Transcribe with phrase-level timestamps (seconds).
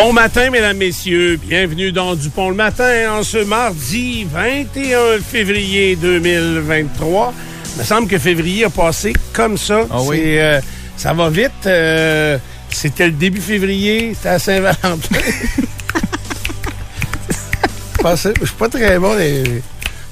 [0.00, 1.40] Bon matin, mesdames, messieurs.
[1.42, 7.32] Bienvenue dans Dupont le matin en ce mardi 21 février 2023.
[7.74, 9.80] Il me semble que février a passé comme ça.
[9.90, 10.20] Ah oui?
[10.38, 10.60] Euh,
[10.96, 11.50] ça va vite.
[11.66, 12.38] Euh,
[12.70, 14.12] c'était le début février.
[14.14, 15.18] C'était à Saint-Valentin.
[18.00, 19.16] Je suis pas très bon.
[19.16, 19.60] les-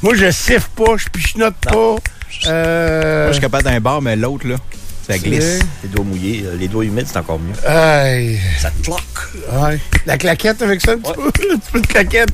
[0.03, 1.95] Moi, je siffle pas, je pichenote pas.
[2.49, 4.57] Euh, Moi, je suis capable d'un bar, mais l'autre, là,
[5.07, 5.61] ça glisse.
[5.83, 7.55] Les doigts mouillés, euh, les doigts humides, c'est encore mieux.
[7.69, 8.39] Aïe.
[8.61, 9.01] Ça te cloque.
[9.53, 9.79] Ouais.
[10.07, 12.31] La claquette avec ça, un petit peu, un petit peu de claquette.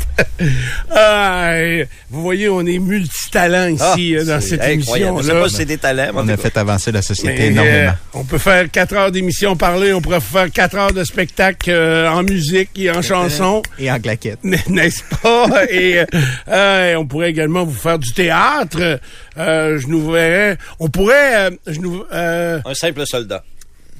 [0.90, 1.86] Aïe.
[2.10, 5.18] Vous voyez, on est multitalent ici euh, dans Ah, cette incroyable.
[5.22, 6.10] Je sais pas si c'est des talents.
[6.14, 7.76] On a fait avancer la société Mais, énormément.
[7.88, 11.70] euh, on peut faire quatre heures d'émission parler, on pourrait faire quatre heures de spectacle
[11.70, 13.62] euh, en musique et en chanson.
[13.78, 14.38] Et en claquette.
[14.68, 15.64] N'est-ce pas?
[15.70, 16.04] Et euh,
[16.48, 19.00] euh, on pourrait également vous faire du théâtre.
[19.38, 20.58] Euh, je nous verrais.
[20.78, 21.46] On pourrait.
[21.46, 22.02] euh, je nous.
[22.12, 23.44] euh, Un simple soldat.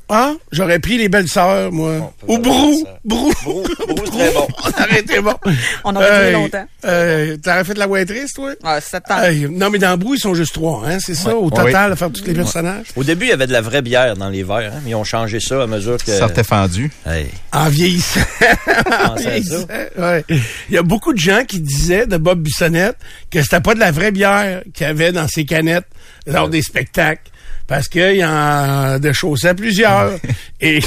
[0.09, 2.13] ah, j'aurais pris les belles sœurs, moi.
[2.29, 2.85] Ou Brou.
[3.05, 3.33] Brou.
[3.45, 3.63] Brou,
[4.07, 4.47] c'est très bon.
[4.65, 5.35] On aurait été bon.
[5.85, 6.67] On aurait duré longtemps.
[6.85, 8.53] Euh, T'aurais fait de la waitress, toi?
[8.63, 9.23] Ah, sept ans.
[9.51, 10.99] Non, mais dans Brou, ils sont juste trois, hein?
[11.01, 12.87] C'est ça, au total, à faire tous les personnages?
[12.95, 14.95] Au début, il y avait de la vraie bière dans les verres, hein, mais ils
[14.95, 16.13] ont changé ça à mesure que.
[16.13, 16.91] Ça sortait fendu.
[17.07, 18.21] Hey, En vieillissant.
[19.09, 20.25] En ouais.
[20.29, 22.97] Il y a beaucoup de gens qui disaient de Bob Bissonnette
[23.31, 25.87] que c'était pas de la vraie bière qu'il y avait dans ses canettes
[26.27, 27.31] lors des spectacles.
[27.67, 30.13] Parce qu'il y en déchaussait plusieurs.
[30.61, 30.81] Et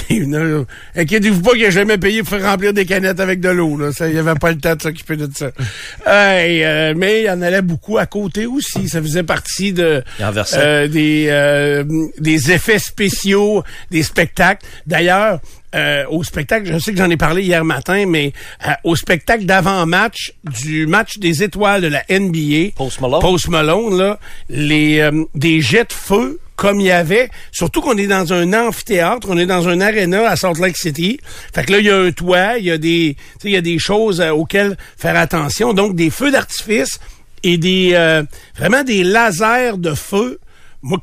[0.95, 3.78] inquiétez-vous pas qu'il a jamais payé pour faire remplir des canettes avec de l'eau.
[3.78, 3.92] Là.
[3.92, 5.52] Ça, il avait pas le temps de s'occuper de ça.
[6.08, 8.88] Euh, mais il y en allait beaucoup à côté aussi.
[8.88, 11.84] Ça faisait partie de euh, des, euh,
[12.19, 14.66] des effets spéciaux, des spectacles.
[14.86, 15.40] D'ailleurs,
[15.75, 18.34] euh, au spectacle, je sais que j'en ai parlé hier matin, mais
[18.66, 23.22] euh, au spectacle d'avant-match du match des étoiles de la NBA, Post Malone.
[23.22, 24.19] Post Malone, là,
[24.50, 28.53] les, euh, des jets de feu comme il y avait, surtout qu'on est dans un
[28.53, 31.19] amphithéâtre, on est dans un aréna à Salt Lake City.
[31.53, 33.62] Fait que là, il y a un toit, il y a des, il y a
[33.62, 35.74] des choses euh, auxquelles faire attention.
[35.74, 37.00] Donc, des feux d'artifice
[37.44, 38.24] et des, euh,
[38.57, 40.40] vraiment des lasers de feu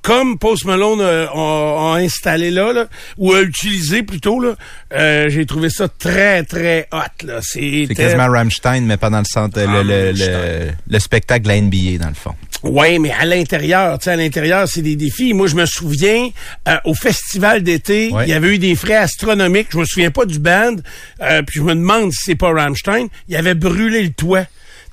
[0.03, 2.87] comme Post Malone euh, a, a installé là, là,
[3.19, 4.55] ou a utilisé plutôt, là,
[4.93, 7.27] euh, j'ai trouvé ça très, très hot.
[7.27, 7.41] Là.
[7.43, 11.99] C'est quasiment Rammstein, mais pas dans le centre, le, le, le, spectacle de la NBA,
[12.03, 12.35] dans le fond.
[12.63, 15.35] Oui, mais à l'intérieur, tu sais, à l'intérieur, c'est des défis.
[15.35, 16.29] Moi, je me souviens,
[16.69, 19.69] euh, au festival d'été, il y avait eu des frais astronomiques.
[19.71, 20.77] Je me souviens pas du band,
[21.21, 23.09] euh, puis je me demande si c'est pas Rammstein.
[23.29, 24.45] Il avait brûlé le toit.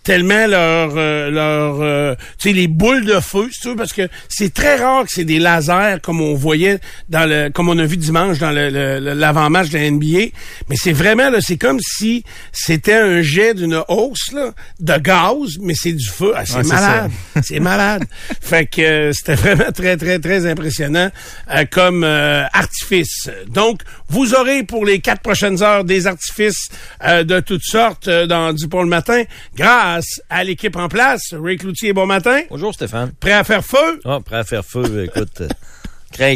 [0.03, 4.53] Tellement leur, euh, leur, euh, tu sais, les boules de feu, veux, parce que c'est
[4.53, 6.79] très rare que c'est des lasers comme on voyait
[7.09, 10.31] dans le, comme on a vu dimanche dans le, l'avant-match de la NBA.
[10.69, 15.57] Mais c'est vraiment, là, c'est comme si c'était un jet d'une hausse, là, de gaz,
[15.61, 16.33] mais c'est du feu.
[16.35, 17.11] Ah, c'est Ouais, c'est malade.
[17.43, 18.03] C'est malade.
[18.41, 21.09] fait que euh, c'était vraiment très, très, très impressionnant
[21.53, 23.29] euh, comme euh, artifice.
[23.47, 26.69] Donc, vous aurez pour les quatre prochaines heures des artifices
[27.03, 29.23] euh, de toutes sortes euh, dans du pour le matin
[29.55, 31.33] grâce à l'équipe en place.
[31.33, 32.41] Ray Cloutier, bon matin.
[32.49, 33.11] Bonjour Stéphane.
[33.19, 33.99] Prêt à faire feu?
[34.05, 35.41] Ah, prêt à faire feu, écoute.
[36.19, 36.35] euh,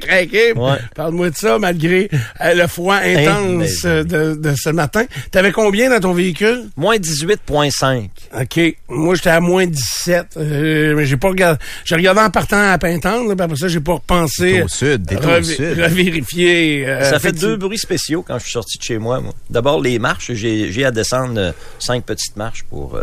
[0.00, 0.52] Craqué.
[0.54, 0.78] Ouais.
[0.94, 2.08] Parle-moi de ça, malgré
[2.40, 5.04] euh, le froid intense Hein, euh, de, de ce matin.
[5.30, 6.68] T'avais combien dans ton véhicule?
[6.76, 8.08] Moins 18,5.
[8.40, 8.76] OK.
[8.88, 10.26] Moi, j'étais à moins 17.
[10.36, 11.58] Euh, mais j'ai pas regardé.
[11.84, 14.52] J'ai regardé en partant à Pintendre, puis après ça, j'ai pas repensé.
[14.52, 15.78] T'es au sud, t'es au sud.
[15.80, 16.86] Revérifier.
[16.88, 19.20] euh, Ça fait deux bruits spéciaux quand je suis sorti de chez moi.
[19.20, 19.32] moi.
[19.50, 20.32] D'abord, les marches.
[20.32, 22.98] J'ai à descendre cinq petites marches pour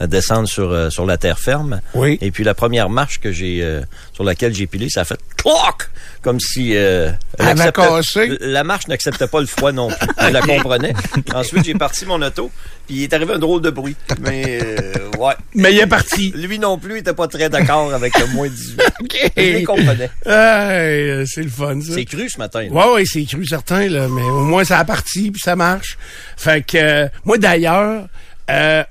[0.00, 1.80] à descendre sur, sur la terre ferme.
[1.94, 2.18] Oui.
[2.20, 3.62] Et puis la première marche que j'ai
[4.14, 5.90] sur laquelle j'ai pilé, ça a fait cloc
[6.22, 10.08] comme si euh, la marche n'acceptait pas le froid non plus.
[10.20, 10.94] Je la comprenais.
[11.34, 12.50] Ensuite, j'ai parti mon auto,
[12.86, 13.96] puis il est arrivé un drôle de bruit.
[14.20, 15.34] Mais euh, ouais.
[15.54, 16.32] Mais il est parti.
[16.36, 18.80] Lui non plus, il était pas très d'accord avec le moins 18.
[19.00, 19.32] OK.
[19.36, 20.10] Je les comprenais.
[20.24, 21.94] Hey, euh, c'est le fun, ça.
[21.94, 22.62] C'est cru ce matin.
[22.62, 22.70] là.
[22.70, 25.98] Ouais, ouais, c'est cru certain, là, mais au moins ça a parti puis ça marche.
[26.36, 28.06] Fait que euh, moi d'ailleurs,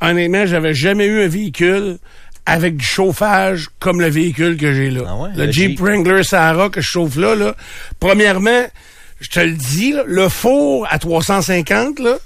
[0.01, 1.97] honnêtement, j'avais jamais eu un véhicule
[2.45, 5.01] avec du chauffage comme le véhicule que j'ai là.
[5.07, 5.79] Ah ouais, le, le Jeep, Jeep.
[5.79, 7.55] Wrangler Sahara que je chauffe là, là.
[7.99, 8.65] Premièrement,
[9.19, 12.17] je te le dis, là, le four à 350, là,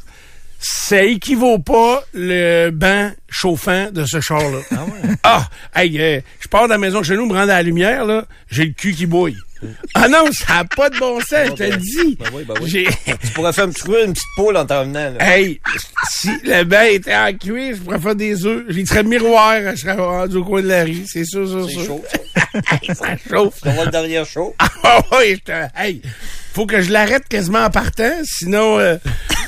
[0.59, 4.59] ça équivaut pas le banc chauffant de ce char-là.
[4.71, 5.09] Ah ouais?
[5.23, 5.47] Ah!
[5.75, 8.25] Hey, euh, je pars de la maison chez nous, me rendre à la lumière, là,
[8.49, 9.37] j'ai le cul qui bouille.
[9.95, 12.15] Ah non, ça n'a pas de bon sens, je te le dis.
[12.19, 12.85] Ben oui, ben oui.
[13.05, 15.11] Tu pourrais faire me trouver une petite poule en t'en venant.
[15.17, 15.37] là.
[15.37, 15.59] Hey,
[16.09, 18.63] si le bain était en cuir, je pourrais faire des œufs.
[18.69, 21.73] J'y serais miroir, je serais rendu au coin de la rue, c'est sûr, sûr, C'est
[21.75, 21.85] sûr.
[21.85, 22.19] chaud, ça.
[22.71, 23.55] Hey, ça chauffe.
[23.63, 24.55] Tu vas le derrière chaud.
[24.83, 26.01] Ah oui, je te- hey,
[26.53, 28.97] faut que je l'arrête quasiment en partant, sinon euh,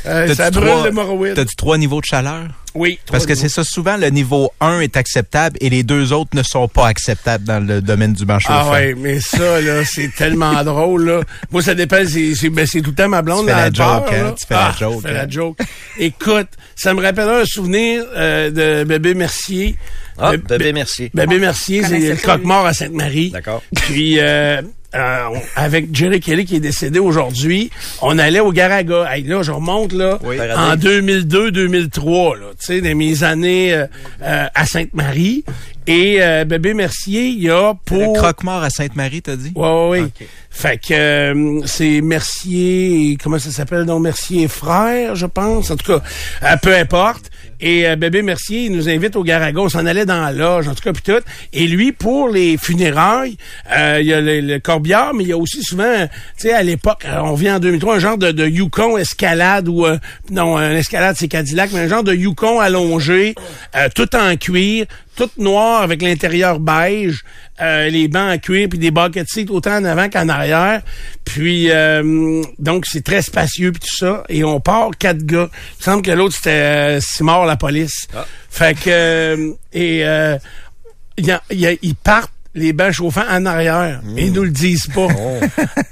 [0.08, 1.36] euh, ça brûle trois- le Morrowind.
[1.36, 2.44] T'as-tu trois niveaux de chaleur?
[2.76, 3.00] Oui.
[3.12, 6.44] Parce que c'est ça, souvent, le niveau 1 est acceptable et les deux autres ne
[6.44, 8.40] sont pas acceptables dans le domaine du chauffant.
[8.50, 11.22] Ah ouais, mais ça, là, c'est tellement drôle, là.
[11.50, 13.72] Moi, ça dépend, c'est, c'est, ben, c'est tout le temps ma blonde Tu fais la
[13.72, 14.36] joke, hein?
[14.40, 15.28] Tu fais la Ah, joke, fais la hein?
[15.28, 15.58] joke.
[15.98, 19.76] Écoute, ça me rappellera un souvenir euh, de bébé Mercier.
[20.20, 21.10] Ah, Bé- bébé, bé- merci.
[21.14, 23.30] Bébé Mercier, c'est le croque-mort à Sainte-Marie.
[23.32, 23.62] D'accord.
[23.76, 24.62] Puis, euh,
[24.96, 27.70] euh, on- avec Jerry Kelly qui est décédé aujourd'hui,
[28.02, 29.08] on allait au Garaga.
[29.14, 30.38] Hey, là, je remonte là Oui.
[30.40, 33.86] en 2002-2003, là, tu sais, dans mes années euh,
[34.24, 35.44] euh, à Sainte-Marie.
[35.88, 38.14] Et euh, bébé Mercier, il y a pour...
[38.14, 39.54] Le croque-mort à Sainte-Marie, t'as dit?
[39.56, 40.26] Ouais, ouais, oui.
[40.50, 43.86] Fait que euh, c'est Mercier, comment ça s'appelle?
[43.86, 45.72] Donc Mercier frère, je pense.
[45.72, 46.04] En tout cas,
[46.44, 47.30] euh, peu importe.
[47.60, 49.66] Et euh, bébé Mercier, il nous invite au Garagon.
[49.66, 51.24] On s'en allait dans la loge, en tout cas, puis tout.
[51.54, 53.38] Et lui, pour les funérailles,
[53.76, 56.06] euh, il y a le, le corbillard, mais il y a aussi souvent,
[56.38, 59.68] tu sais, à l'époque, euh, on vient en 2003, un genre de, de Yukon escalade
[59.68, 59.98] ou euh,
[60.30, 63.34] non, un escalade c'est Cadillac, mais un genre de Yukon allongé,
[63.76, 64.86] euh, tout en cuir,
[65.18, 67.24] tout noir avec l'intérieur beige,
[67.60, 70.82] euh, les bancs en cuir puis des bucket seats autant en avant qu'en arrière.
[71.26, 75.50] Puis euh, donc c'est très spacieux puis tout ça et on part quatre gars.
[75.52, 78.08] Il me semble que l'autre c'était euh, Simard la police.
[78.50, 80.38] Fait que euh, et euh,
[81.18, 84.02] il y a- il y a- ils partent les bancs chauffants en arrière.
[84.04, 85.08] Mais ils nous le disent pas.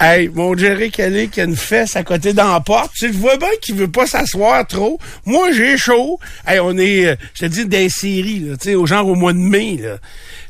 [0.00, 2.92] hey, mon Jerry Kelly qui a une fesse à côté dans la porte.
[2.94, 4.98] Tu je vois bien qu'il veut pas s'asseoir trop.
[5.24, 6.18] Moi, j'ai chaud.
[6.46, 9.14] Hey, on est, euh, je te dis, des séries, là, tu sais, au genre au
[9.14, 9.98] mois de mai, là.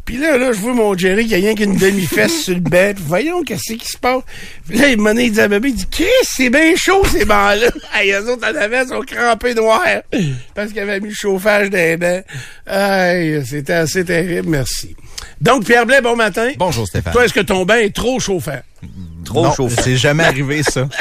[0.06, 2.92] Puis là, là, je vois mon Jerry qui a rien qu'une demi-fesse sur le banc.
[2.94, 4.22] Puis voyons, qu'est-ce qui se passe?
[4.68, 7.68] Puis là, il m'a dit à bébé, il dit, Chris, c'est bien chaud, ces bancs-là.
[7.94, 10.02] hey, eux autres, en avant, ils sont crampés noirs.
[10.54, 12.24] Parce qu'ils avaient mis le chauffage des bancs.
[12.66, 14.96] Hey, c'était assez terrible, merci.
[15.40, 16.50] Donc, Pierre Blais, bon matin.
[16.58, 17.12] Bonjour, Stéphane.
[17.12, 18.60] Toi, est-ce que ton bain est trop chauffant?
[19.24, 19.82] Trop non, chauffant.
[19.82, 20.88] c'est jamais arrivé, ça.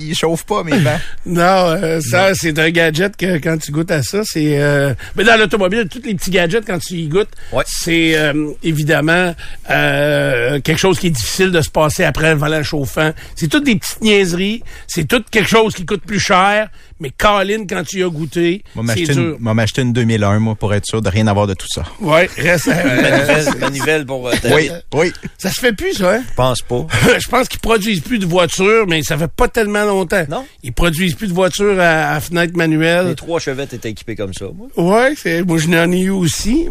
[0.00, 0.98] Il chauffe pas, mes bancs.
[1.26, 4.58] Non, euh, ça, c'est un gadget que quand tu goûtes à ça, c'est...
[4.60, 7.62] euh, mais dans l'automobile, tous les petits gadgets, quand tu y goûtes, Ouais.
[7.66, 9.34] c'est euh, évidemment
[9.70, 13.12] euh, quelque chose qui est difficile de se passer après le volant chauffant.
[13.36, 14.62] C'est toutes des petites niaiseries.
[14.88, 16.68] C'est tout quelque chose qui coûte plus cher.
[17.00, 19.22] Mais Colin, quand tu y as goûté, Moi, c'est m'acheter dur.
[19.34, 21.82] une, moi, m'acheter une 2001, moi, pour être sûr de rien avoir de tout ça.
[22.00, 22.68] Ouais, reste...
[22.68, 25.12] euh, Manivelle, manivelle pour euh, Oui, oui.
[25.36, 26.22] ça se fait plus, ça, hein?
[26.30, 26.86] Je pense pas.
[27.18, 30.24] je pense qu'ils produisent plus de voitures, mais ça fait pas tellement longtemps.
[30.28, 30.46] Non?
[30.62, 33.08] Ils produisent plus de voitures à, à fenêtre manuelle.
[33.08, 34.68] Les trois chevettes étaient équipés comme ça, moi.
[34.76, 36.68] Ouais, c'est, moi, je n'en ai eu aussi.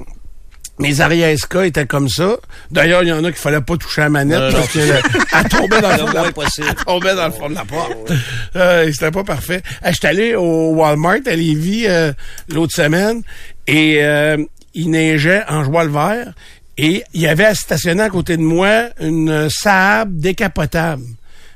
[0.84, 2.36] Mes SK étaient comme ça.
[2.70, 5.02] D'ailleurs, il y en a qu'il fallait pas toucher à la manette non, parce qu'elle
[5.34, 7.66] elle tombait dans le Le fond de la elle tombait dans le fond de la
[7.66, 8.12] porte.
[8.58, 9.62] Euh, c'était pas parfait.
[9.86, 12.12] Euh, J'étais allé au Walmart à Lévis euh,
[12.50, 13.22] l'autre semaine
[13.66, 14.38] et euh,
[14.74, 16.34] il neigeait en joie le vert
[16.78, 21.04] et il y avait stationné à côté de moi une Saab décapotable.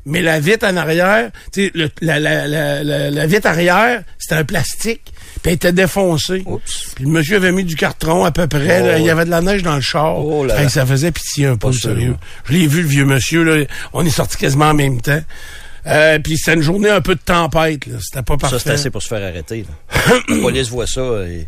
[0.06, 4.46] Mais la vitre en arrière, tu sais, la, la, la, la vitre arrière, c'était un
[4.46, 5.14] plastique,
[5.48, 6.44] puis elle était défoncée.
[6.96, 9.24] Puis le monsieur avait mis du carton à peu près, là, Oh, il y avait
[9.24, 10.20] de la neige dans le char.
[10.20, 10.64] Oh là là.
[10.64, 12.16] Hey, ça faisait pitié un peu, sérieux.
[12.46, 13.66] Je l'ai vu, le vieux monsieur, là.
[13.94, 15.22] On est sortis quasiment en même temps.
[15.86, 17.86] Euh, puis c'était une journée un peu de tempête.
[18.02, 18.58] C'était pas parfait.
[18.58, 19.66] Ça, c'est assez pour se faire arrêter.
[19.70, 20.16] là.
[20.28, 21.02] La police voit ça.
[21.26, 21.48] Et...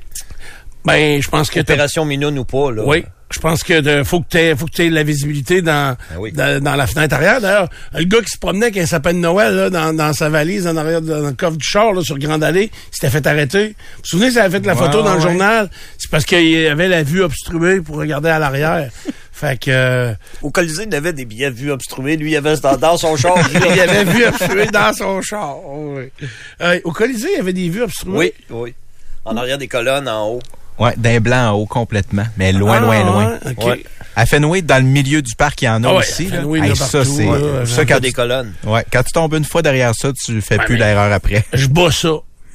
[0.92, 2.84] Ben, je pense que t'as- Opération Minoune ou pas, là.
[2.86, 3.04] Oui.
[3.32, 6.18] Je pense que de- faut que tu faut que aies de la visibilité dans, Ben
[6.18, 6.32] oui.
[6.32, 7.40] dans, dans la fenêtre arrière.
[7.40, 10.30] D'ailleurs, le gars qui se promenait avec un sapin de Noël là, dans, dans sa
[10.30, 13.28] valise en arrière dans le coffre du char là, sur Grande Allée, il s'était fait
[13.28, 13.68] arrêter.
[13.68, 15.70] Vous vous souvenez, ça avait fait la photo dans le journal?
[16.00, 18.90] C'est parce qu'il avait la vue obstruée pour regarder à l'arrière.
[19.32, 22.18] fait que euh, Au Colisée, il avait des billets de vue obstrués.
[22.18, 23.36] Lui, il avait dans, dans son char.
[23.54, 25.56] il avait vue obstruée dans son char.
[25.68, 26.06] Oui.
[26.62, 28.34] Euh, au Colisée, il y avait des vues obstruées?
[28.50, 28.74] oui, oui.
[29.24, 30.40] En arrière des colonnes, en haut.
[30.80, 33.26] Ouais, d'un blanc en haut complètement, mais loin, Ah, loin, loin.
[33.46, 33.66] ouais, ok.
[33.66, 33.84] Ouais.
[34.16, 36.26] À Fenway, dans le milieu du parc, il y en a Ah ouais, aussi.
[36.28, 36.38] là.
[36.42, 38.54] Fenway, Hey, ça, c'est, ça, quand des colonnes.
[38.66, 41.46] ouais, quand tu tombes une fois derrière ça, tu fais plus l'erreur après.
[41.54, 42.10] Je bats ça.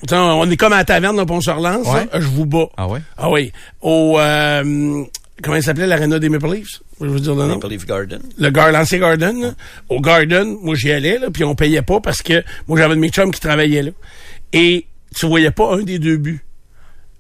[0.07, 1.87] T'sais, on est comme à la taverne, là, on se relance.
[2.15, 2.69] Je vous bats.
[2.77, 3.01] Ah ouais?
[3.17, 3.53] Ah oui.
[3.81, 5.05] Au, euh,
[5.43, 6.81] comment il s'appelait, l'aréna des Maple Leafs?
[7.01, 7.55] Je veux dire le nom.
[7.55, 8.21] Maple Leaf Garden.
[8.39, 9.41] Le Gar, l'ancien Garden.
[9.43, 9.51] là.
[9.89, 13.01] Au Garden, moi, j'y allais, là, puis on payait pas parce que moi, j'avais de
[13.01, 13.91] mes chums qui travaillaient là.
[14.53, 16.45] Et tu voyais pas un des deux buts.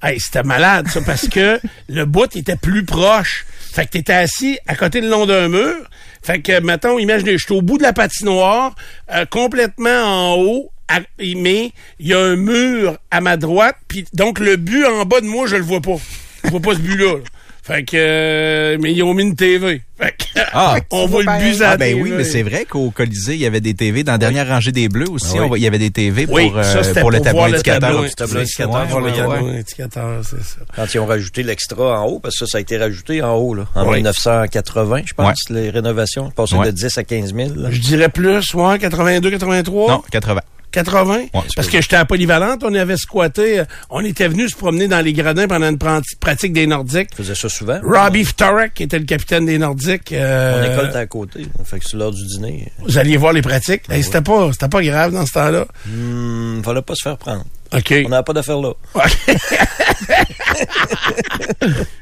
[0.06, 1.58] Hey, c'était malade, ça, parce que
[1.88, 3.46] le bout était plus proche.
[3.73, 5.76] Fait que t'étais assis à côté le long d'un mur.
[6.23, 8.75] Fait que, mettons, imaginez, j'étais au bout de la patinoire,
[9.14, 10.70] euh, complètement en haut,
[11.18, 15.23] mais il y a un mur à ma droite, puis donc le but en bas
[15.23, 15.96] de moi, je le vois pas.
[16.44, 17.14] Je vois pas ce but-là.
[17.14, 17.25] là.
[17.66, 19.80] Fait que, euh, mais ils ont mis une TV.
[19.99, 20.76] Fait que, Ah.
[20.90, 23.47] on voit le but à Ah ben oui, mais c'est vrai qu'au Colisée, il y
[23.47, 24.04] avait des TV.
[24.04, 25.40] Dans la dernière rangée des Bleus aussi, Ah oui.
[25.44, 27.25] on voit- il y avait des TV pour, Oui, euh, ça, c'était pour le pour
[27.25, 27.88] tableau voir le indicateur.
[27.88, 28.02] tableau.
[28.04, 30.56] Le tableau indicateur, Ouais, Voir le tableau indicateur, c'est ça.
[30.76, 33.35] Quand ils ont rajouté l'extra en haut, parce que ça, ça a été rajouté en
[33.37, 33.97] haut, là, en Oui.
[33.97, 36.66] 1980, je pense, les rénovations, passé Ouais.
[36.66, 37.50] de 10 à 15 000.
[37.56, 37.71] là.
[37.71, 39.90] Je dirais plus, ouais, 82, 83.
[39.90, 40.42] Non, 80.
[40.74, 41.26] 80.
[41.32, 44.88] c'est parce que j'étais à Polyvalente, on avait squatté, euh, on était venu se promener
[44.88, 45.78] dans les gradins pendant une
[46.20, 47.10] pratique des Nordiques.
[47.12, 47.80] On faisait ça souvent?
[47.82, 51.46] Robbie Ftorek, qui était le capitaine des Nordiques, euh, Mon école était à côté.
[51.64, 52.72] Fait que c'est l'heure du dîner.
[52.80, 53.82] vous alliez voir les pratiques.
[53.88, 55.66] Hey, c'était pas, c'était pas grave dans ce temps-là.
[55.86, 57.44] Hmm, fallait pas se faire prendre.
[57.74, 57.94] OK.
[58.06, 58.72] On n'avait pas d'affaires là.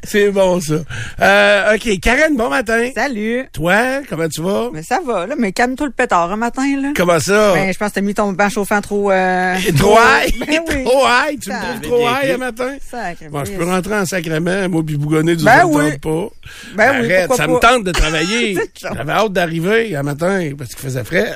[0.04, 0.74] C'est bon, ça.
[1.20, 2.00] Euh, OK.
[2.00, 2.90] Karen, bon matin.
[2.94, 3.44] Salut.
[3.52, 4.68] Toi, comment tu vas?
[4.72, 5.34] Mais ça va, là.
[5.38, 6.88] Mais calme-toi le pétard un matin, là.
[6.96, 7.54] Comment ça?
[7.54, 9.10] Ben, je pense que t'as mis ton bain chauffant trop...
[9.10, 10.34] Euh, trop high?
[10.46, 10.84] Ben oui.
[10.84, 11.40] Trop high?
[11.40, 12.76] Tu me Ça- trouves trop high le matin?
[12.90, 15.96] Sacré Bon, je peux rentrer en sacrement, moi, puis bougonner du Ben oui.
[15.98, 16.28] pas.
[16.76, 17.52] Ben oui, Arrête, pourquoi ça pas.
[17.52, 18.58] me tente de travailler.
[18.80, 21.34] J'avais hâte d'arriver un matin parce qu'il faisait frais.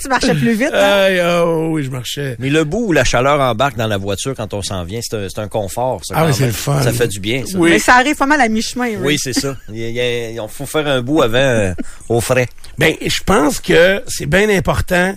[0.00, 1.02] Tu marchais plus vite, hein?
[1.04, 2.29] Aïe, oh, oui, je marchais.
[2.38, 5.38] Mais le bout où la chaleur embarque dans la voiture quand on s'en vient, c'est
[5.38, 6.00] un, confort.
[6.04, 6.82] Ça, Ah oui, c'est le fun.
[6.82, 7.58] Ça fait du bien, ça.
[7.58, 7.70] Oui.
[7.70, 8.96] Mais ça arrive pas mal à mi-chemin, oui.
[9.00, 9.56] Oui, c'est ça.
[9.72, 11.74] Il, faut faire un bout avant euh,
[12.08, 12.48] au frais.
[12.78, 15.16] Ben, je pense que c'est bien important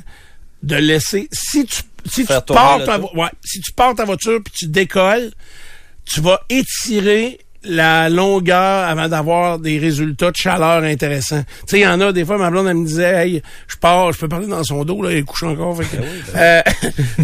[0.64, 1.28] de laisser.
[1.32, 4.68] Si tu, si tu Faire pars ta, ouais, si tu pars ta voiture puis tu
[4.68, 5.32] décolles,
[6.06, 11.44] tu vas étirer la longueur avant d'avoir des résultats de chaleur intéressants.
[11.44, 13.78] Tu sais, il y en a des fois, ma blonde, elle me disait, hey, je
[13.78, 15.78] pars, je peux parler dans son dos, là, il couche encore.
[15.78, 16.04] Fait que,
[16.36, 16.62] euh,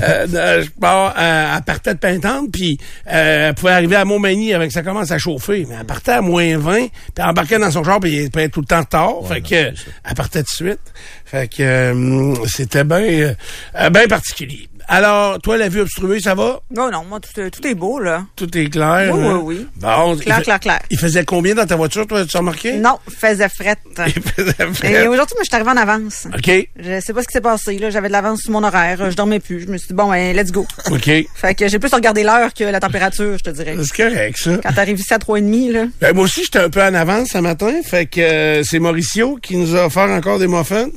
[0.03, 2.77] euh, je pars, euh, elle partait de Pintante, puis
[3.07, 5.65] euh, elle pouvait arriver à Montmagny avec ça commence à chauffer.
[5.69, 8.49] Mais elle partait à moins 20, puis elle embarquait dans son char, puis elle était
[8.49, 9.15] tout le temps tard.
[9.27, 10.79] fait que, elle partait de suite.
[11.25, 13.35] Fait que euh, c'était bien
[13.75, 14.67] euh, bien particulier.
[14.91, 16.61] Alors, toi, la vue obstruée, ça va?
[16.75, 18.25] Non, non, moi, tout, tout est beau, là.
[18.35, 19.11] Tout est clair?
[19.13, 19.39] Oui, hein?
[19.43, 19.67] oui, oui.
[19.75, 20.79] Bon, il Clair, clair, clair.
[20.89, 22.73] Il faisait combien dans ta voiture, toi, tu as remarqué?
[22.73, 23.77] Non, faisait frette.
[24.07, 25.07] Il faisait Et frais.
[25.07, 26.27] aujourd'hui, moi, je suis arrivée en avance.
[26.35, 27.91] OK, Je sais pas ce qui s'est passé, là.
[27.91, 29.11] J'avais de l'avance sur mon horaire.
[29.11, 29.61] Je dormais plus.
[29.61, 30.65] Je me suis dit, bon, ben, let's go.
[30.89, 31.03] OK.
[31.35, 33.75] Fait que j'ai plus regardé l'heure que la température, je te dirais.
[33.83, 34.57] C'est correct, ça.
[34.63, 35.85] Quand t'arrives ici à 3,5, là.
[36.01, 37.71] Ben, moi aussi, j'étais un peu en avance ce matin.
[37.85, 40.87] Fait que euh, c'est Mauricio qui nous a offert encore des muffins.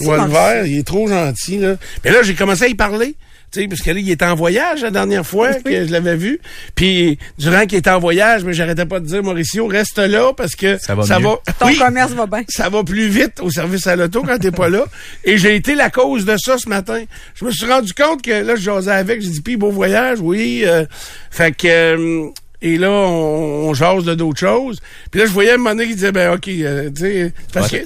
[0.00, 0.64] Le Mauricio.
[0.66, 1.74] il est trop gentil, là.
[2.04, 3.16] Mais là, j'ai commencé à y parler.
[3.52, 6.14] Tu sais, parce que là, il était en voyage la dernière fois que je l'avais
[6.14, 6.38] vu.
[6.76, 10.54] Puis, durant qu'il était en voyage, mais j'arrêtais pas de dire, Mauricio, reste là parce
[10.54, 11.26] que Ça va mieux.
[11.58, 12.42] Ton Oui, commerce va bien.
[12.48, 14.84] ça va plus vite au service à l'auto quand t'es pas là.
[15.24, 17.02] Et j'ai été la cause de ça ce matin.
[17.34, 20.18] Je me suis rendu compte que là, je jasais avec, j'ai dit, puis beau voyage,
[20.20, 20.62] oui.
[20.64, 20.84] euh,
[21.30, 21.66] fait que...
[21.66, 22.28] euh,
[22.62, 24.80] et là, on, on jase de d'autres choses.
[25.10, 27.72] Puis là, je voyais un moment donné qui disait, ben OK, euh, tu sais, parce
[27.72, 27.80] Ouais,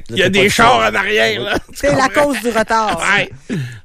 [0.00, 1.58] que il y a des chars en arrière, là.
[1.68, 3.00] Tu C'est la cause du retard.
[3.16, 3.30] Ouais.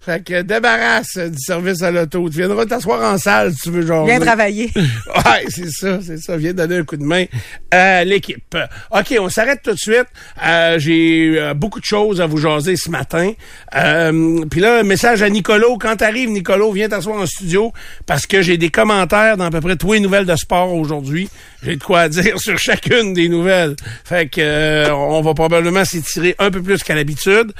[0.03, 2.27] Fait que débarrasse du service à l'auto.
[2.29, 4.05] Tu viendras t'asseoir en salle si tu veux jaser.
[4.07, 4.71] Viens travailler.
[5.15, 6.38] Ouais, c'est ça, c'est ça.
[6.38, 7.25] Viens donner un coup de main
[7.69, 8.55] à l'équipe.
[8.91, 10.05] OK, on s'arrête tout de suite.
[10.43, 13.31] Euh, J'ai euh, beaucoup de choses à vous jaser ce matin.
[13.75, 15.77] Euh, Puis là, un message à Nicolo.
[15.77, 17.71] Quand t'arrives, Nicolo, viens t'asseoir en studio
[18.07, 21.30] parce que j'ai des commentaires dans à peu près tous les nouvelles de sport aujourd'hui.
[21.64, 23.76] J'ai de quoi dire sur chacune des nouvelles.
[24.04, 27.54] Fait que euh, on va probablement s'étirer un peu plus qu'à l'habitude.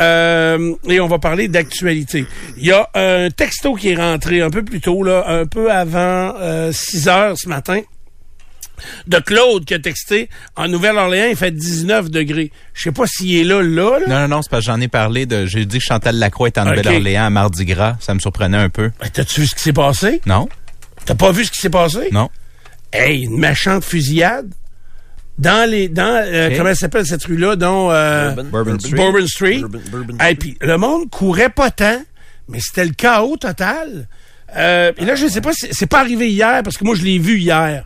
[0.00, 2.26] Euh, et on va parler d'actualité.
[2.56, 5.70] Il y a un texto qui est rentré un peu plus tôt, là, un peu
[5.70, 7.80] avant euh, 6 heures ce matin
[9.06, 12.52] de Claude qui a texté en Nouvelle-Orléans, il fait 19 degrés.
[12.74, 14.06] Je sais pas s'il est là, là, là.
[14.06, 15.46] Non, non, non, c'est parce que j'en ai parlé de.
[15.46, 16.64] J'ai dit que Chantal Lacroix est en.
[16.64, 17.96] Nouvelle-Orléans à Mardi Gras.
[18.00, 18.90] Ça me surprenait un peu.
[19.00, 20.20] Ben, T'as-tu vu ce qui s'est passé?
[20.26, 20.48] Non?
[21.06, 22.08] T'as pas vu ce qui s'est passé?
[22.12, 22.28] Non?
[22.92, 24.52] Hey, une méchante fusillade.
[25.38, 28.96] Dans les, dans, euh, comment elle s'appelle cette rue-là, dont, euh, Bourbon, Bourbon Street.
[28.96, 29.58] Bourbon Street?
[29.60, 32.02] Bourbon- Bourbon Et puis, le monde courait pas tant,
[32.48, 34.08] mais c'était le chaos total.
[34.56, 37.02] Euh, et là, je sais pas, si- c'est pas arrivé hier, parce que moi, je
[37.02, 37.84] l'ai vu hier.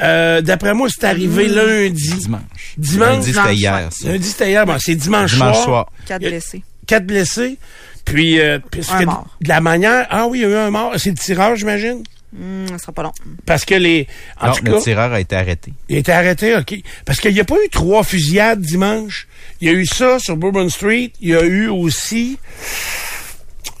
[0.00, 2.14] Euh, D'après moi, c'est arrivé lundi.
[2.14, 2.40] Dimanche.
[2.78, 4.08] Dimanche, Lundi, dimanche, c'était hier, ça.
[4.08, 4.64] Lundi, c'était hier.
[4.64, 5.64] Bon, c'est dimanche, Dimanche soir.
[5.64, 5.92] soir.
[6.06, 6.62] Quatre blessés.
[6.86, 7.58] Quatre blessés.
[8.06, 9.26] Puis, euh, parce Un mort.
[9.42, 10.06] de la manière...
[10.08, 10.92] Ah oui, il y a eu un mort.
[10.96, 12.02] C'est le tireur, j'imagine?
[12.34, 13.12] Hum, ça sera pas long.
[13.44, 14.06] Parce que les...
[14.40, 15.72] En Non, tout le cas, tireur a été arrêté.
[15.88, 16.74] il a été arrêté, OK.
[17.04, 19.26] Parce qu'il n'y a pas eu trois fusillades dimanche.
[19.60, 21.12] Il y a eu ça sur Bourbon Street.
[21.20, 22.38] Il y a eu aussi...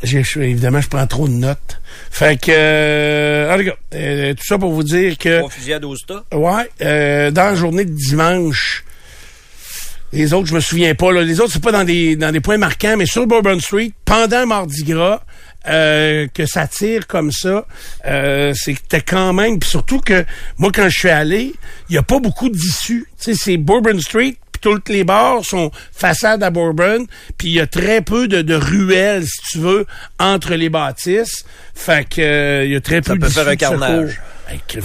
[0.02, 1.80] Évidemment, je prends trop de notes.
[2.10, 2.50] Fait que...
[2.50, 5.38] Euh, en tout cas, euh, tout ça pour vous dire que...
[5.38, 5.94] Trois fusillades au.
[6.34, 8.84] Ouais, euh, dans la journée de dimanche.
[10.12, 11.10] Les autres, je me souviens pas.
[11.12, 11.22] Là.
[11.22, 14.46] Les autres, c'est pas dans des dans des points marquants, mais sur Bourbon Street, pendant
[14.46, 15.22] Mardi Gras,
[15.68, 17.66] euh, que ça tire comme ça,
[18.06, 19.58] euh, c'était quand même.
[19.58, 20.24] Puis surtout que
[20.58, 21.54] moi, quand je suis allé,
[21.88, 23.06] il y a pas beaucoup d'issues.
[23.20, 27.06] Tu sais, c'est Bourbon Street, puis toutes les bars sont façade à Bourbon,
[27.38, 29.86] puis il y a très peu de, de ruelles, si tu veux,
[30.18, 31.44] entre les bâtisses.
[31.74, 34.20] Fait que euh, il y a très peu peut de faire un carnage.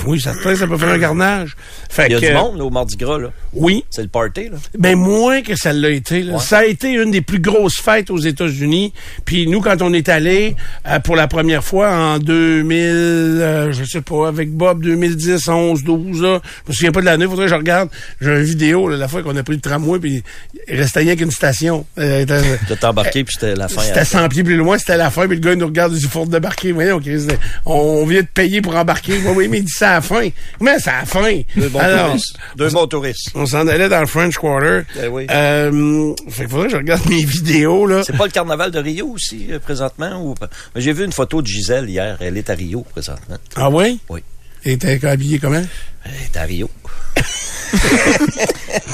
[0.05, 1.55] Oui, ça, ça peut faire un carnage.
[1.89, 3.29] Fait Il y a que, du monde là, au Mardi Gras, là.
[3.53, 4.57] Oui, C'est le party, là.
[4.77, 6.21] ben moins que ça l'a été.
[6.23, 6.33] là.
[6.33, 6.39] Ouais.
[6.39, 8.93] Ça a été une des plus grosses fêtes aux États-Unis.
[9.25, 10.55] Puis nous, quand on est allé
[10.87, 15.83] euh, pour la première fois en 2000, euh, je sais pas, avec Bob 2010, 11,
[15.83, 17.25] 12, là, je me souviens pas de l'année.
[17.25, 17.89] Faudrait que je regarde.
[18.21, 20.23] J'ai une vidéo là, la fois qu'on a pris le tramway puis
[20.67, 21.85] il restait rien qu'une station.
[21.97, 22.37] Euh, était-
[22.69, 23.81] De t'embarquer, puis c'était la fin.
[23.81, 25.93] c'était à- 100 pieds plus loin, c'était la fin, puis le gars il nous regarde,
[25.93, 26.71] il dit, faut débarquer.
[26.71, 27.27] Voyons, Chris,
[27.65, 29.13] on vient de payer pour embarquer.
[29.35, 30.29] Oui, mais il dit, c'est à la fin.
[30.61, 31.41] Mais c'est à la fin?
[31.55, 32.35] Deux bons Alors, touristes.
[32.55, 33.29] Deux bons touristes.
[33.35, 34.81] on s'en allait dans le French Quarter.
[35.01, 35.27] Eh oui.
[35.29, 38.01] Euh, fait qu'il faudrait que je regarde mes vidéos, là.
[38.05, 40.21] C'est pas le carnaval de Rio aussi, euh, présentement?
[40.23, 40.35] Ou...
[40.75, 42.17] J'ai vu une photo de Gisèle hier.
[42.19, 43.37] Elle est à Rio, présentement.
[43.55, 43.99] Ah oui?
[44.09, 44.21] Oui.
[44.65, 45.63] Et t'es habillé comment?
[46.05, 46.69] Elle est à Rio.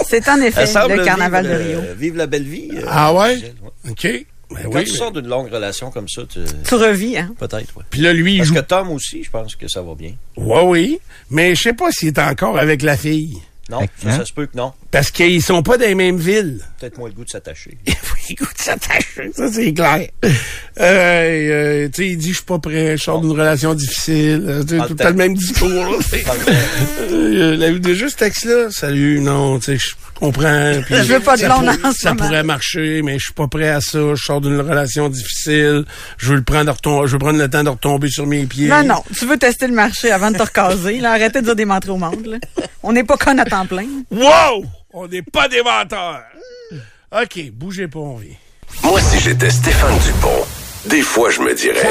[0.08, 1.80] C'est en effet le carnaval de Rio.
[1.80, 2.70] euh, Vivre la belle vie.
[2.76, 3.36] euh, Ah ouais?
[3.36, 3.92] Gisèle, ouais.
[3.92, 4.26] OK.
[4.52, 4.84] Ben Quand oui.
[4.86, 6.40] tu mais- sors d'une longue relation comme ça, tu...
[6.68, 7.34] Tu revis, hein?
[7.40, 7.84] peut-être, ouais.
[7.90, 8.56] Puis là, lui, il Parce joue.
[8.56, 10.14] que Tom aussi, je pense que ça va bien.
[10.38, 11.00] Oui, oui.
[11.32, 13.38] Mais je sais pas s'il est encore avec la fille.
[13.70, 13.86] Non, Hein?
[14.04, 14.74] ça, ça se peut que non.
[14.92, 16.60] Parce qu'ils sont pas dans les mêmes villes.
[16.80, 17.78] Peut-être moins le goût de s'attacher.
[18.30, 19.20] Écoute, ça tâche.
[19.34, 20.10] Ça, c'est clair.
[20.24, 20.30] Euh,
[20.82, 24.64] euh, tu sais, il dit, je suis pas prêt, je sors d'une relation difficile.
[24.68, 25.70] Tu tout le le temps le même discours.
[25.70, 25.92] là.
[25.92, 27.14] Le.
[27.14, 30.72] Euh, la déjà ce texte-là, salut, non, tu sais, je comprends.
[30.86, 32.26] puis Je veux pas de ça blonde pour- en ce Ça moment.
[32.26, 34.00] pourrait marcher, mais je suis pas prêt à ça.
[34.16, 35.86] Je sors d'une relation difficile.
[36.18, 38.46] Je veux le prendre, de retom- je veux prendre le temps de retomber sur mes
[38.46, 38.68] pieds.
[38.68, 39.04] Non, non.
[39.18, 41.00] Tu veux tester le marché avant de te recaser.
[41.00, 41.12] Là.
[41.12, 42.26] Arrêtez de dire des au monde.
[42.26, 42.38] Là.
[42.84, 43.86] On n'est pas con à temps plein.
[44.12, 44.66] Wow!
[44.94, 46.24] On n'est pas des menteurs.
[47.12, 48.36] OK, bougez pas, on vient.
[48.84, 50.46] Moi, si j'étais Stéphane Dupont,
[50.90, 51.88] des fois, je me dirais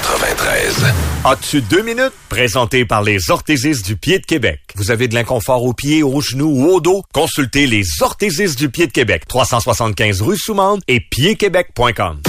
[0.00, 0.94] Cara de peito dom tu fammi me grangue 93.
[1.24, 2.12] As-tu deux minutes?
[2.28, 4.60] Présenté par les orthésistes du pied de Québec.
[4.74, 7.02] Vous avez de l'inconfort aux pieds, aux genoux ou au dos?
[7.12, 9.26] Consultez les orthésistes du pied de Québec.
[9.28, 12.20] 375 rue Soumande et piedquebec.com.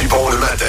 [0.00, 0.66] Dupont le matin.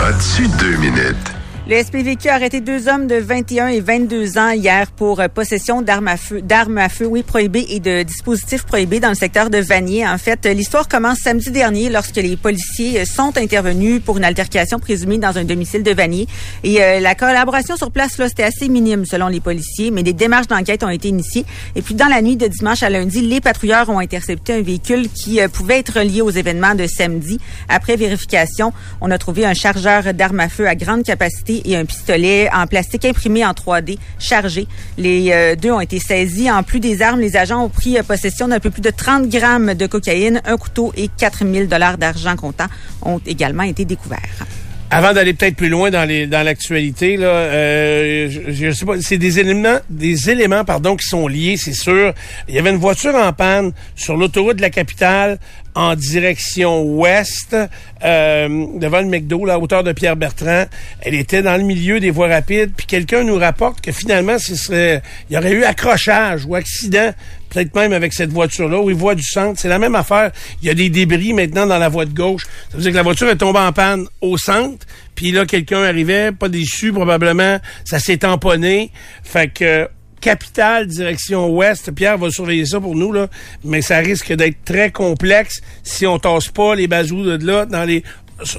[0.00, 1.43] As-tu deux minutes?
[1.66, 5.80] Le SPVQ a arrêté deux hommes de 21 et 22 ans hier pour euh, possession
[5.80, 9.48] d'armes à feu, d'armes à feu, oui, prohibées et de dispositifs prohibés dans le secteur
[9.48, 10.06] de Vanier.
[10.06, 14.24] En fait, euh, l'histoire commence samedi dernier lorsque les policiers euh, sont intervenus pour une
[14.24, 16.28] altercation présumée dans un domicile de Vanier.
[16.64, 20.48] Et la collaboration sur place, là, c'était assez minime selon les policiers, mais des démarches
[20.48, 21.46] d'enquête ont été initiées.
[21.76, 25.08] Et puis, dans la nuit de dimanche à lundi, les patrouilleurs ont intercepté un véhicule
[25.08, 27.38] qui pouvait être lié aux événements de samedi.
[27.68, 31.84] Après vérification, on a trouvé un chargeur d'armes à feu à grande capacité et un
[31.84, 34.66] pistolet en plastique imprimé en 3D chargé.
[34.98, 36.50] Les euh, deux ont été saisis.
[36.50, 39.28] En plus des armes, les agents ont pris euh, possession d'un peu plus de 30
[39.28, 42.66] grammes de cocaïne, un couteau et 4000 dollars d'argent comptant
[43.02, 44.46] ont également été découverts.
[44.90, 49.00] Avant d'aller peut-être plus loin dans les dans l'actualité là, euh, je, je sais pas,
[49.00, 52.12] c'est des éléments des éléments pardon qui sont liés, c'est sûr.
[52.48, 55.38] Il y avait une voiture en panne sur l'autoroute de la capitale
[55.74, 57.56] en direction ouest
[58.04, 60.66] euh, devant le McDo là, à hauteur de Pierre Bertrand.
[61.00, 64.54] Elle était dans le milieu des voies rapides, puis quelqu'un nous rapporte que finalement ce
[64.54, 67.12] serait il y aurait eu accrochage ou accident
[67.54, 70.32] peut-être même avec cette voiture-là, ou voie du centre, c'est la même affaire.
[70.60, 72.42] Il y a des débris maintenant dans la voie de gauche.
[72.70, 75.82] Ça veut dire que la voiture est tombée en panne au centre, puis là, quelqu'un
[75.82, 78.90] arrivait, pas déçu probablement, ça s'est tamponné.
[79.22, 79.88] Fait que
[80.20, 81.90] capitale, direction ouest.
[81.92, 83.28] Pierre va surveiller ça pour nous, là.
[83.62, 87.84] Mais ça risque d'être très complexe si on tasse pas les bazous de là dans
[87.84, 88.02] les...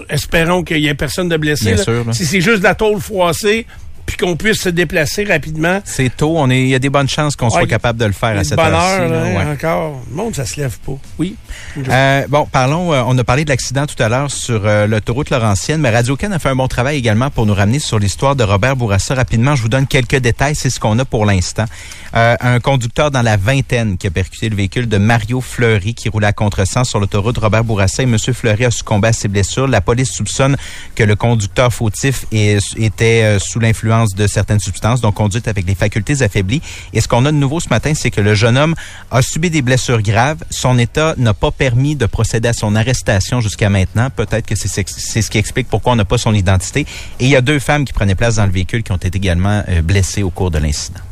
[0.10, 1.66] Espérons qu'il y ait personne de blessé.
[1.66, 1.84] Bien là.
[1.84, 2.14] sûr, là.
[2.14, 3.66] Si c'est juste de la tôle froissée,
[4.06, 7.10] puis qu'on puisse se déplacer rapidement, C'est tôt, on est, il y a des bonnes
[7.10, 9.46] chances qu'on soit capable de le faire à cette bonne heure, là, là, ouais.
[9.52, 10.02] encore.
[10.10, 10.94] Le monde, ça se lève pas.
[11.18, 11.36] Oui.
[11.90, 15.30] Euh, bon, parlons, euh, on a parlé de l'accident tout à l'heure sur euh, l'autoroute
[15.30, 18.36] Laurentienne, mais Radio Can a fait un bon travail également pour nous ramener sur l'histoire
[18.36, 19.16] de Robert Bourassa.
[19.16, 21.66] Rapidement, je vous donne quelques détails, c'est ce qu'on a pour l'instant.
[22.14, 26.28] Un conducteur dans la vingtaine qui a percuté le véhicule de Mario Fleury qui roulait
[26.28, 28.18] à contresens sur l'autoroute Robert Bourassa et M.
[28.18, 29.68] Fleury a succombé à ses blessures.
[29.68, 30.56] La police soupçonne
[30.96, 35.76] que le conducteur fautif est- était sous l'influence de certaines substances, donc conduite avec les
[35.76, 36.62] facultés affaiblies.
[36.94, 38.76] Et ce qu'on a de nouveau ce matin, c'est que le jeune homme
[39.12, 40.44] a subi des blessures graves.
[40.50, 44.10] Son état n'a pas permis de procéder à son arrestation jusqu'à maintenant.
[44.10, 46.86] Peut-être que c'est ce qui explique pourquoi on n'a pas son identité.
[47.20, 49.16] Et il y a deux femmes qui prenaient place dans le véhicule qui ont été
[49.16, 51.05] également euh, blessées au cours de l'incident.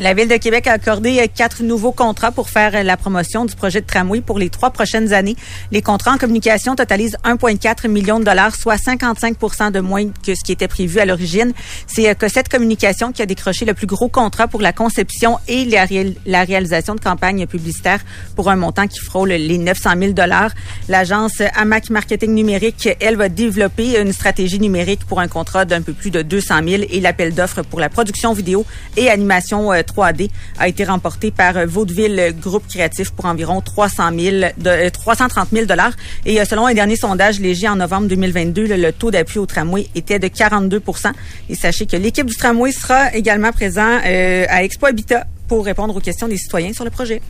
[0.00, 3.44] La Ville de Québec a accordé euh, quatre nouveaux contrats pour faire euh, la promotion
[3.44, 5.36] du projet de tramway pour les trois prochaines années.
[5.70, 10.42] Les contrats en communication totalisent 1,4 million de dollars, soit 55 de moins que ce
[10.42, 11.52] qui était prévu à l'origine.
[11.86, 15.64] C'est euh, Cossette Communication qui a décroché le plus gros contrat pour la conception et
[15.64, 15.86] la,
[16.26, 18.00] la réalisation de campagnes publicitaires
[18.34, 20.50] pour un montant qui frôle les 900 000 dollars.
[20.88, 25.92] L'agence AMAC Marketing Numérique, elle, va développer une stratégie numérique pour un contrat d'un peu
[25.92, 30.68] plus de 200 000 et l'appel d'offres pour la production vidéo et animation 3D a
[30.68, 35.66] été remporté par euh, Vaudeville Groupe Créatif pour environ 300 000 de, euh, 330 000
[35.66, 35.92] dollars.
[36.24, 39.88] Et euh, selon un dernier sondage léger en novembre 2022, le, taux d'appui au tramway
[39.94, 41.12] était de 42%
[41.48, 45.94] Et sachez que l'équipe du tramway sera également présent euh, à Expo Habitat pour répondre
[45.94, 47.20] aux questions des citoyens sur le projet.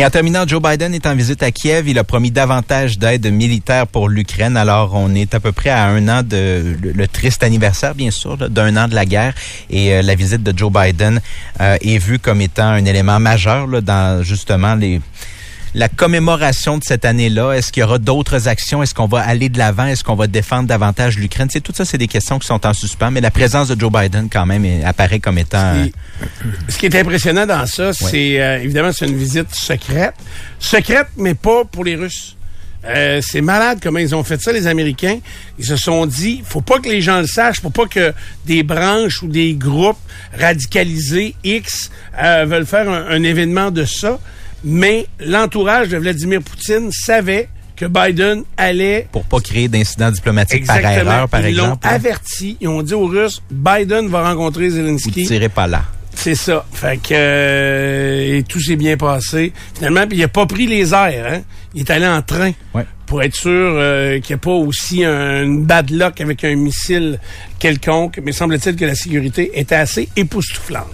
[0.00, 1.86] Et en terminant, Joe Biden est en visite à Kiev.
[1.86, 4.56] Il a promis davantage d'aide militaire pour l'Ukraine.
[4.56, 8.38] Alors, on est à peu près à un an de le, triste anniversaire, bien sûr,
[8.38, 9.34] d'un an de la guerre.
[9.68, 11.20] Et euh, la visite de Joe Biden
[11.60, 15.02] euh, est vue comme étant un élément majeur là, dans justement les
[15.74, 17.52] la commémoration de cette année-là?
[17.52, 18.82] Est-ce qu'il y aura d'autres actions?
[18.82, 19.86] Est-ce qu'on va aller de l'avant?
[19.86, 21.48] Est-ce qu'on va défendre davantage l'Ukraine?
[21.50, 23.10] C'est tout ça, c'est des questions qui sont en suspens.
[23.10, 25.74] Mais la présence de Joe Biden, quand même, apparaît comme étant...
[25.76, 25.86] euh,
[26.68, 30.14] Ce qui est impressionnant dans ça, c'est euh, évidemment c'est une visite secrète.
[30.58, 32.36] Secrète, mais pas pour les Russes.
[32.86, 35.18] Euh, c'est malade comment ils ont fait ça, les Américains.
[35.58, 38.14] Ils se sont dit, faut pas que les gens le sachent, faut pas que
[38.46, 39.98] des branches ou des groupes
[40.38, 44.18] radicalisés X euh, veulent faire un, un événement de ça.
[44.64, 50.78] Mais l'entourage de Vladimir Poutine savait que Biden allait pour pas créer d'incidents diplomatiques par
[50.78, 51.86] erreur, par ils l'ont exemple.
[51.86, 51.90] hein.
[51.94, 52.56] averti.
[52.60, 55.22] Ils ont dit aux Russes, Biden va rencontrer Vous Zelensky.
[55.22, 55.84] ne tirez pas là.
[56.14, 56.66] C'est ça.
[56.72, 59.52] Fait que euh, et tout s'est bien passé.
[59.76, 61.32] Finalement, puis il a pas pris les airs.
[61.32, 61.40] Hein?
[61.74, 62.84] Il est allé en train Ouais.
[63.06, 66.56] pour être sûr euh, qu'il n'y ait pas aussi un, une bad luck avec un
[66.56, 67.18] missile
[67.58, 68.20] quelconque.
[68.22, 70.84] Mais semble-t-il que la sécurité était assez époustouflante.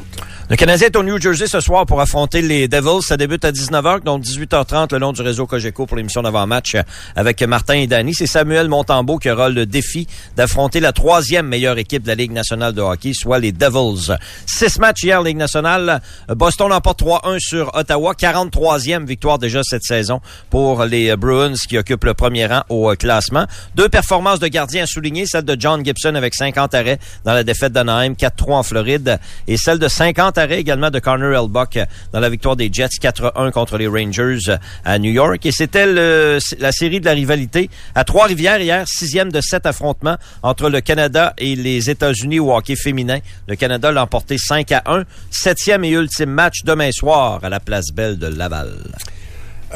[0.48, 3.02] Le Canadien est au New Jersey ce soir pour affronter les Devils.
[3.02, 6.76] Ça débute à 19h, donc 18h30 le long du réseau Cogeco pour l'émission d'avant-match
[7.16, 8.14] avec Martin et Danny.
[8.14, 10.06] C'est Samuel Montembeau qui aura le défi
[10.36, 14.14] d'affronter la troisième meilleure équipe de la Ligue nationale de hockey, soit les Devils.
[14.46, 16.00] Six matchs hier, Ligue nationale.
[16.28, 18.12] Boston l'emporte 3-1 sur Ottawa.
[18.12, 23.46] 43e victoire déjà cette saison pour les Bruins qui occupent le premier rang au classement.
[23.74, 27.42] Deux performances de gardiens à souligner, celle de John Gibson avec 50 arrêts dans la
[27.42, 31.78] défaite d'Anaheim, 4-3 en Floride, et celle de 50 arrêts également de Connor Elbuck
[32.12, 35.44] dans la victoire des Jets 4-1 contre les Rangers à New York.
[35.46, 40.70] Et c'était la série de la rivalité à Trois-Rivières hier, sixième de sept affrontements entre
[40.70, 43.18] le Canada et les États-Unis au hockey féminin.
[43.48, 45.04] Le Canada l'a emporté 5 à 1.
[45.30, 48.78] Septième et ultime match demain soir à la place Belle de Laval.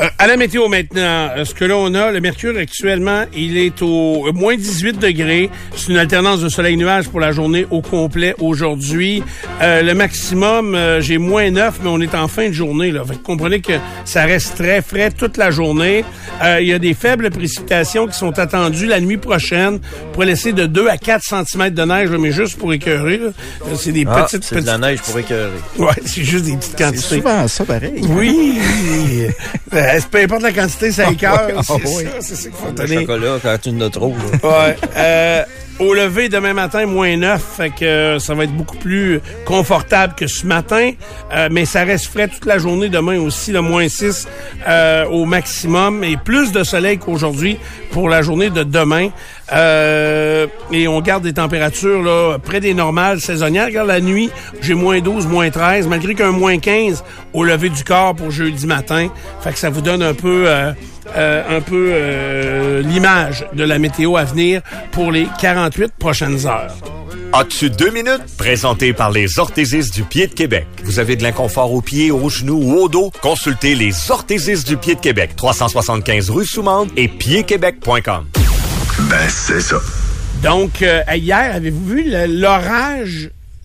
[0.00, 3.58] Euh, à la météo maintenant, euh, ce que là on a, le mercure actuellement, il
[3.58, 5.50] est au euh, moins 18 degrés.
[5.76, 9.22] C'est une alternance de soleil-nuage pour la journée au complet aujourd'hui.
[9.60, 12.90] Euh, le maximum, euh, j'ai moins 9, mais on est en fin de journée.
[12.92, 13.02] Là.
[13.04, 13.74] Fait que comprenez que
[14.06, 16.04] ça reste très frais toute la journée.
[16.42, 19.80] Euh, il y a des faibles précipitations qui sont attendues la nuit prochaine
[20.14, 23.18] pour laisser de 2 à 4 cm de neige, là, mais juste pour écœurer.
[23.18, 23.28] là.
[23.76, 24.84] C'est des Ah, petites, c'est de la petites...
[24.86, 25.50] neige pour écœurer.
[25.78, 27.22] Ouais, c'est juste des petites quantités.
[27.48, 28.00] ça, pareil.
[28.08, 28.58] Oui.
[29.96, 31.46] Euh, peu importe la quantité, ça écœure.
[31.46, 32.04] ouais, ah c'est oui.
[32.04, 34.14] ça, c'est ça qu'il faut Le chocolat, quand tu en as trop.
[34.42, 34.48] là.
[34.68, 34.76] Ouais.
[34.96, 35.42] Euh,
[35.80, 40.14] au lever demain matin, moins 9, fait que euh, ça va être beaucoup plus confortable
[40.14, 40.92] que ce matin,
[41.32, 44.26] Euh, mais ça reste frais toute la journée demain aussi, le moins 6
[44.66, 47.56] euh, au maximum, et plus de soleil qu'aujourd'hui
[47.92, 49.10] pour la journée de demain.
[50.72, 53.66] Et on garde des températures là près des normales saisonnières.
[53.66, 57.84] Regarde la nuit, j'ai moins 12, moins 13, malgré qu'un moins 15 au lever du
[57.84, 59.08] corps pour jeudi matin.
[59.40, 60.46] Fait que ça vous donne un peu...
[61.16, 66.74] euh, un peu euh, l'image de la météo à venir pour les 48 prochaines heures.
[67.32, 68.22] As-tu deux minutes?
[68.38, 70.66] Présenté par les orthésistes du pied de Québec.
[70.82, 73.12] Vous avez de l'inconfort aux pieds, aux genoux ou au dos?
[73.22, 75.30] Consultez les orthésistes du pied de Québec.
[75.36, 78.26] 375 rue Soumande et piedquebec.com.
[79.08, 79.76] Ben, c'est ça.
[80.42, 82.26] Donc, euh, hier, avez-vous vu le-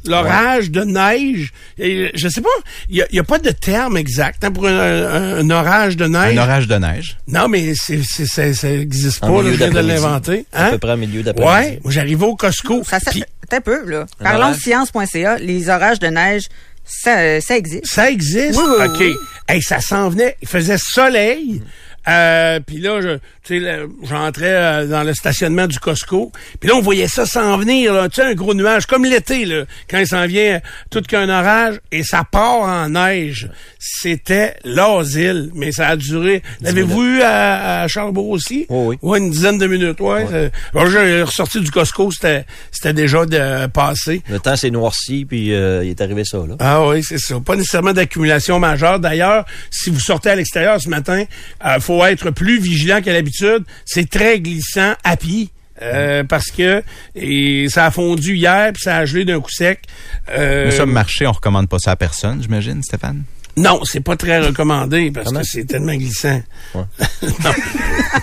[0.09, 0.71] l'orage?
[0.71, 2.49] De neige, Et, je sais pas,
[2.89, 6.37] il n'y a, pas de terme exact hein, pour un, un- un orage de neige?
[6.37, 7.17] Un orage de neige.
[7.27, 10.45] Non, mais c'est, c'est, c'est- ça n'existe pas, là, milieu je viens de l'inventer.
[10.53, 10.71] À Hein?
[10.71, 11.53] peu près en milieu d'après-midi.
[11.69, 12.83] Ouais, moi j'arrivais au Costco.
[12.83, 13.11] Ça, ça,
[13.51, 14.05] un peu, là.
[14.19, 14.57] Un Parlons de orage?
[14.57, 15.37] science.ca.
[15.37, 16.43] Les orages de neige,
[16.85, 17.85] ça, ça existe.
[17.87, 18.57] Ça existe?
[18.59, 18.95] Oui, oui, OK.
[18.99, 19.13] oui.
[19.47, 20.35] Hey, ça s'en venait.
[20.41, 21.61] Il faisait soleil.
[22.07, 26.31] Euh, puis là, je, tu sais, là, j'entrais euh, dans le stationnement du Costco.
[26.59, 28.09] Puis là, on voyait ça s'en venir, là.
[28.09, 31.79] Tu sais, un gros nuage, comme l'été, là, quand il s'en vient tout qu'un orage,
[31.91, 33.49] et ça part en neige.
[33.79, 36.41] C'était l'asile, mais ça a duré.
[36.61, 38.65] L'avez-vous eu à, à Charlebourg aussi?
[38.69, 38.97] Oh oui.
[39.01, 40.25] Ouais, une dizaine de minutes, ouais.
[40.31, 44.21] Euh, Alors, j'ai ressorti du Costco, c'était, c'était déjà de, passé.
[44.29, 46.37] Le temps s'est noirci, puis euh, il est arrivé ça.
[46.37, 46.55] Là.
[46.59, 47.39] Ah oui, c'est ça.
[47.39, 48.99] Pas nécessairement d'accumulation majeure.
[48.99, 51.23] D'ailleurs, si vous sortez à l'extérieur ce matin,
[51.63, 53.63] il faut être plus vigilant qu'à l'habitude.
[53.85, 55.49] C'est très glissant à pied.
[55.81, 56.81] euh, parce que
[57.15, 59.81] et ça a fondu hier puis ça a gelé d'un coup sec.
[60.29, 63.23] Euh, Mais ça, marché, on recommande pas ça à personne, j'imagine, Stéphane?
[63.57, 65.39] non, c'est pas très recommandé parce Comment?
[65.39, 66.41] que c'est tellement glissant.
[66.73, 66.83] Ouais.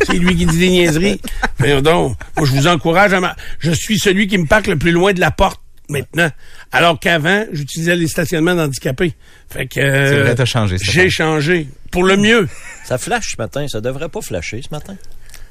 [0.07, 1.21] c'est lui qui dit des niaiseries.
[1.61, 3.35] Mais donc, moi je vous encourage à ma...
[3.59, 6.31] Je suis celui qui me parque le plus loin de la porte maintenant.
[6.73, 9.15] Alors qu'avant, j'utilisais les stationnements d'handicapés.
[9.51, 9.81] Fait que...
[9.81, 10.77] euh, C'est vrai, t'as changé.
[10.81, 11.69] J'ai changé.
[11.91, 12.49] Pour le mieux.
[12.85, 13.67] Ça flash ce matin.
[13.69, 14.97] Ça devrait pas flasher ce matin.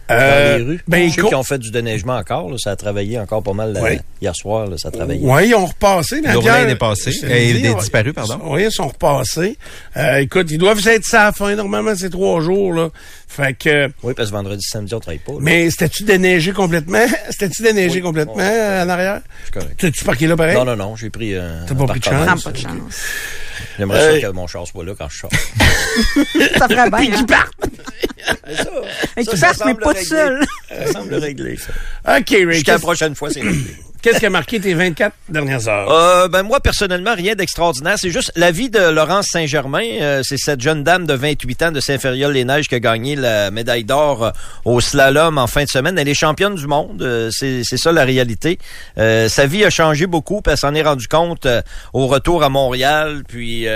[0.10, 0.84] Euh, dans les rues.
[0.88, 3.72] ben, Ceux qui ont fait du déneigement encore, là, ça a travaillé encore pas mal
[3.72, 4.00] là, Oui.
[4.22, 4.68] hier soir.
[4.68, 5.22] Là, ça a travaillé.
[5.24, 6.20] Oui, ils ont repassé.
[6.22, 6.34] la
[6.72, 6.76] est
[7.24, 8.40] Euh, il est disparu, pardon.
[8.44, 9.58] Oui, ils sont repassés.
[9.96, 11.56] Euh, écoute, ils doivent être ça à la fin.
[11.56, 12.74] Normalement, c'est trois jours.
[12.74, 12.90] Là.
[13.34, 13.90] Fait que...
[14.04, 15.32] Oui, parce que vendredi, samedi, on travaille pas.
[15.32, 15.38] là.
[15.42, 17.06] Mais c'était-tu déneigé complètement?
[17.30, 18.02] C'était-tu déneigé Oui.
[18.02, 19.22] complètement euh, en arrière?
[19.46, 19.76] C'est correct.
[19.80, 20.56] T'as-tu parqué là pareil?
[20.58, 22.26] Non, non, non, j'ai pris euh, T'as pas pris de chance?
[22.26, 23.02] Prends pas de chance.
[23.78, 24.22] J'aimerais Hey.
[24.22, 25.30] ça que mon char soit là quand je sors.
[26.58, 26.98] Ça ferait bien.
[27.00, 27.16] Puis hein.
[27.18, 27.52] qui part!
[29.18, 30.46] Et Ça, ça parte, mais semble pas tout seul.
[30.70, 32.18] Ça semble réglé, ça.
[32.18, 32.54] OK, Ray.
[32.54, 33.76] Jusqu'à la prochaine fois, c'est réglé.
[34.02, 35.92] Qu'est-ce qui a marqué tes 24 dernières heures?
[35.92, 40.38] Euh, ben moi personnellement rien d'extraordinaire, c'est juste la vie de Laurence Saint-Germain, Euh, c'est
[40.38, 44.32] cette jeune dame de 28 ans de Saint-Fériol-les-Neiges qui a gagné la médaille d'or euh,
[44.66, 45.98] au slalom en fin de semaine.
[45.98, 48.58] Elle est championne du monde, euh, c'est ça la réalité.
[48.98, 51.48] Euh, sa vie a changé beaucoup, puis elle s'en est rendu compte
[51.94, 53.68] au retour à Montréal, puis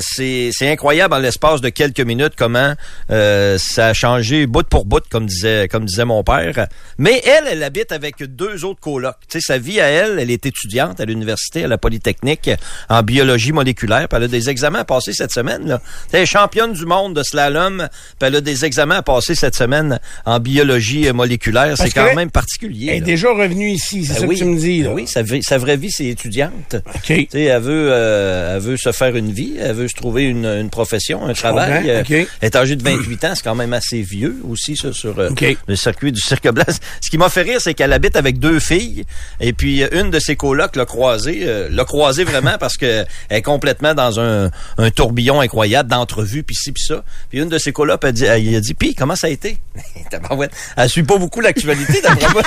[0.00, 2.74] c'est incroyable en l'espace de quelques minutes comment
[3.08, 6.66] ça a changé bout pour bout comme disait comme disait mon père.
[6.98, 9.16] Mais elle, elle habite avec deux autres colocs.
[9.28, 12.50] Tu sais, sa vie à elle, elle est étudiante à l'université, à la Polytechnique,
[12.88, 14.08] en biologie moléculaire.
[14.08, 15.66] Puis elle a des examens à passer cette semaine.
[15.66, 15.80] Là.
[16.12, 17.88] Elle est championne du monde de slalom.
[18.18, 21.76] Puis elle a des examens à passer cette semaine en biologie moléculaire.
[21.76, 22.86] C'est quand même particulier.
[22.88, 23.06] Elle est là.
[23.06, 24.82] déjà revenue ici, c'est Ben ça oui, que tu me dis.
[24.82, 24.88] Là.
[24.88, 26.76] ben oui, sa, vraie vie, c'est étudiante.
[26.94, 27.02] OK.
[27.02, 30.24] Tu sais, elle veut, euh, elle veut se faire une vie, elle veut se trouver
[30.24, 31.90] une, une profession, un travail.
[31.90, 32.02] Euh.
[32.08, 35.30] Elle est âgée de 28 ans, c'est quand même assez vieux aussi, ça, sur euh,
[35.66, 36.78] le circuit du Cirque Blas.
[37.00, 39.04] Ce qui m'a fait rire, c'est qu'elle habite avec deux filles,
[39.40, 43.04] et puis euh, une de ses colocs l'a croisée, euh, l'a croisée vraiment parce que
[43.28, 47.04] elle est complètement dans un, un tourbillon incroyable d'entrevues, puis ci, puis ça.
[47.30, 49.58] Puis une de ses colocs, elle, dit, elle, a dit, puis comment ça a été?
[50.76, 52.42] Elle suit pas beaucoup l'actualité, d'après moi.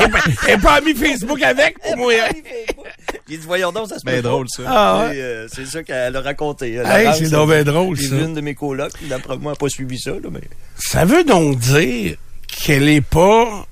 [0.48, 2.12] Elle n'a pas mis Facebook avec pour moi.
[2.12, 2.32] hein?
[3.28, 4.28] J'ai dit, voyons donc, ça se Ben pas.
[4.28, 4.62] drôle, ça.
[4.66, 6.74] Ah, Et, euh, c'est ça qu'elle a raconté.
[6.74, 8.14] Hey, c'est donc bien drôle, ça.
[8.16, 10.10] une de mes colocs, d'après moi, elle n'a pas suivi ça.
[10.10, 10.40] Là, mais...
[10.76, 13.66] Ça veut donc dire qu'elle est pas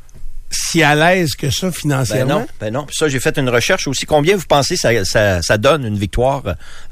[0.50, 2.40] si à l'aise que ça Ben financièrement?
[2.40, 2.84] non, ben non.
[2.84, 4.04] Puis ça, j'ai fait une recherche aussi.
[4.06, 6.42] Combien vous pensez ça, ça, ça donne une victoire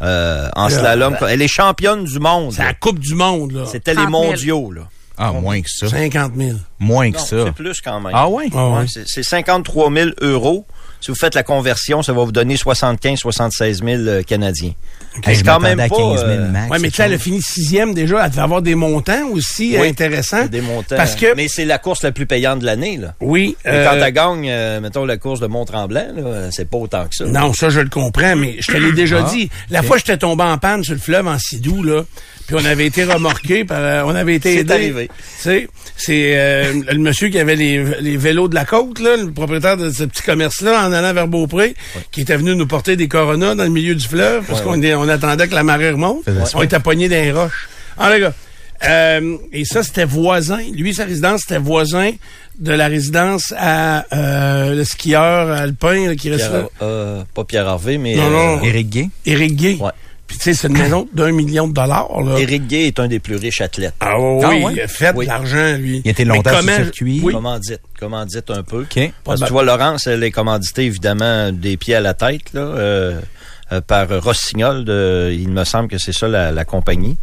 [0.02, 1.16] euh, en Là, slalom?
[1.28, 2.52] Elle est championne du monde.
[2.54, 3.64] C'est la Coupe du Monde, là.
[3.66, 4.22] C'était les 30 000.
[4.22, 4.82] mondiaux, là.
[5.20, 5.88] Ah, moins que ça.
[5.88, 6.56] 50 000.
[6.78, 7.44] Moins que Non, ça.
[7.46, 8.12] c'est plus quand même.
[8.14, 8.48] Ah ouais?
[8.54, 8.86] Ah ouais.
[9.06, 10.64] C'est 53 000 euros.
[11.00, 14.72] Si vous faites la conversion, ça va vous donner 75 76 000 euh, Canadiens.
[15.24, 16.70] C'est quand même pas, 15 000 euh, max.
[16.70, 18.24] Ouais, mais tu sais, elle a fini sixième déjà.
[18.24, 19.88] Elle devait avoir des montants aussi Oui.
[19.88, 20.46] intéressants.
[20.46, 20.96] Des montants.
[20.96, 23.14] Parce que, Mais c'est la course la plus payante de l'année, là.
[23.20, 27.14] oui, euh, quand elle gagne, euh, mettons, la course de Mont-Tremblant, c'est pas autant que
[27.16, 27.24] ça.
[27.26, 29.48] Non, ça, je le comprends, mais je te l'ai déjà Ah, dit.
[29.70, 32.04] La fois, j'étais tombé en panne sur le fleuve en Sidou, là,
[32.46, 35.08] puis on avait été remorqué, par, euh, on avait été C'est arrivé.
[35.08, 39.16] Tu sais, c'est euh, le monsieur qui avait les, les vélos de la côte, là,
[39.16, 41.74] le propriétaire de ce petit commerce-là, en allant vers Beaupré,
[42.10, 45.08] qui était venu nous porter des coronas dans le milieu du fleuve, parce qu'on on
[45.08, 46.24] attendait que la marée remonte.
[46.54, 47.68] On était pognés dans les roches.
[47.96, 48.34] Ah, les gars.
[48.84, 50.60] Euh, et ça, c'était voisin.
[50.72, 52.12] Lui, sa résidence, c'était voisin
[52.58, 56.68] de la résidence à euh, le skieur alpin là, qui reste là.
[56.82, 58.62] Euh, pas Pierre Harvey, mais Non, non.
[58.62, 59.10] Éric Gay?
[59.26, 59.78] Éric Gay.
[59.80, 59.90] Ouais.
[60.28, 62.20] Puis tu sais, c'est une maison d'un million de dollars.
[62.22, 62.38] Là.
[62.38, 63.94] Éric Gay est un des plus riches athlètes.
[63.98, 64.72] Ah oui, Ah ouais?
[64.74, 65.24] il a fait Oui.
[65.24, 66.02] de l'argent, lui.
[66.04, 67.20] Il était longtemps sur le circuit.
[67.22, 67.32] Oui.
[67.32, 68.82] Commandite, commandite un peu?
[68.82, 69.12] OK.
[69.24, 72.52] Parce que ben- tu vois, Laurence, elle est commanditée évidemment des pieds à la tête
[72.52, 73.20] là, euh,
[73.72, 74.84] euh, par Rossignol.
[74.84, 77.16] De, il me semble que c'est ça la, la compagnie.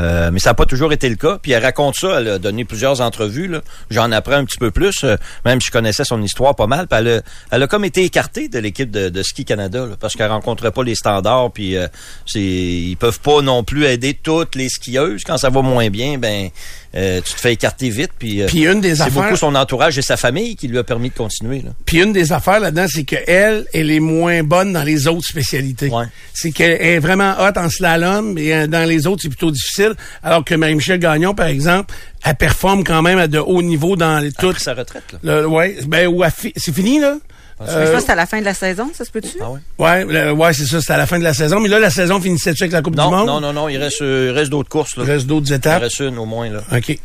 [0.00, 1.38] Euh, mais ça n'a pas toujours été le cas.
[1.40, 3.48] Puis elle raconte ça, elle a donné plusieurs entrevues.
[3.48, 3.60] là.
[3.90, 6.86] J'en apprends un petit peu plus, euh, même si je connaissais son histoire pas mal.
[6.86, 9.96] Puis elle a, elle a comme été écartée de l'équipe de, de Ski Canada là,
[9.98, 11.52] parce qu'elle rencontrait pas les standards.
[11.52, 11.86] Puis euh,
[12.26, 15.22] c'est, ils peuvent pas non plus aider toutes les skieuses.
[15.24, 16.50] Quand ça va moins bien, ben
[16.94, 18.10] euh, tu te fais écarter vite.
[18.18, 20.78] Puis, euh, Puis une des c'est affaires, beaucoup son entourage et sa famille qui lui
[20.78, 21.62] a permis de continuer.
[21.62, 21.70] Là.
[21.84, 25.88] puis une des affaires là-dedans, c'est que elle, est moins bonne dans les autres spécialités.
[25.88, 26.06] Ouais.
[26.34, 29.89] C'est qu'elle est vraiment hot en slalom et dans les autres, c'est plutôt difficile.
[30.22, 34.18] Alors que Marie-Michel Gagnon, par exemple, elle performe quand même à de haut niveau dans
[34.18, 34.50] les toutes.
[34.50, 35.18] Après sa retraite, là.
[35.22, 37.16] Le, ouais, ben, ou c'est fini, là?
[37.62, 39.36] Je Euh, pense que c'est à la fin de la saison, ça se peut-tu?
[39.40, 39.60] Ah ouais?
[39.78, 41.60] ouais, le- ouais, c'est ça, c'était à la fin de la saison.
[41.60, 43.26] Mais là, la saison finissait avec la Coupe Non, du Monde?
[43.26, 44.96] non, non, non, il reste, euh, il reste d'autres courses.
[44.96, 45.04] Là.
[45.06, 45.82] Il reste d'autres Il étapes.
[45.82, 46.48] reste une au moins.
[46.48, 46.62] Là.
[46.74, 46.98] OK.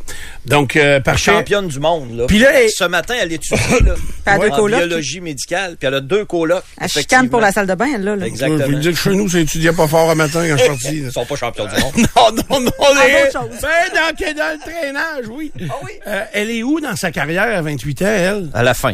[0.46, 1.32] Donc, euh, parfait.
[1.34, 2.16] Championne du monde.
[2.18, 2.26] Là.
[2.28, 4.80] Puis là, elle- Ce matin, elle étudie là, elle a deux en colocs.
[4.80, 6.64] biologie médicale, puis elle a deux colocs.
[6.80, 8.16] Elle chicane pour la salle de bain, elle, là.
[8.16, 8.22] là.
[8.26, 8.66] Je Exactement.
[8.68, 10.98] veux dire que chez nous, ça étudiait pas fort un matin quand je suis parti.
[11.00, 11.94] Ils sont pas champions du monde.
[11.98, 12.72] Non, non, non.
[12.80, 13.62] Ah, les- d'autres choses.
[13.62, 15.52] Ben, dans, dans le traînage, oui.
[15.70, 15.92] Ah oui?
[16.08, 18.50] Euh, elle est où dans sa carrière à 28 ans, elle?
[18.54, 18.94] À la fin.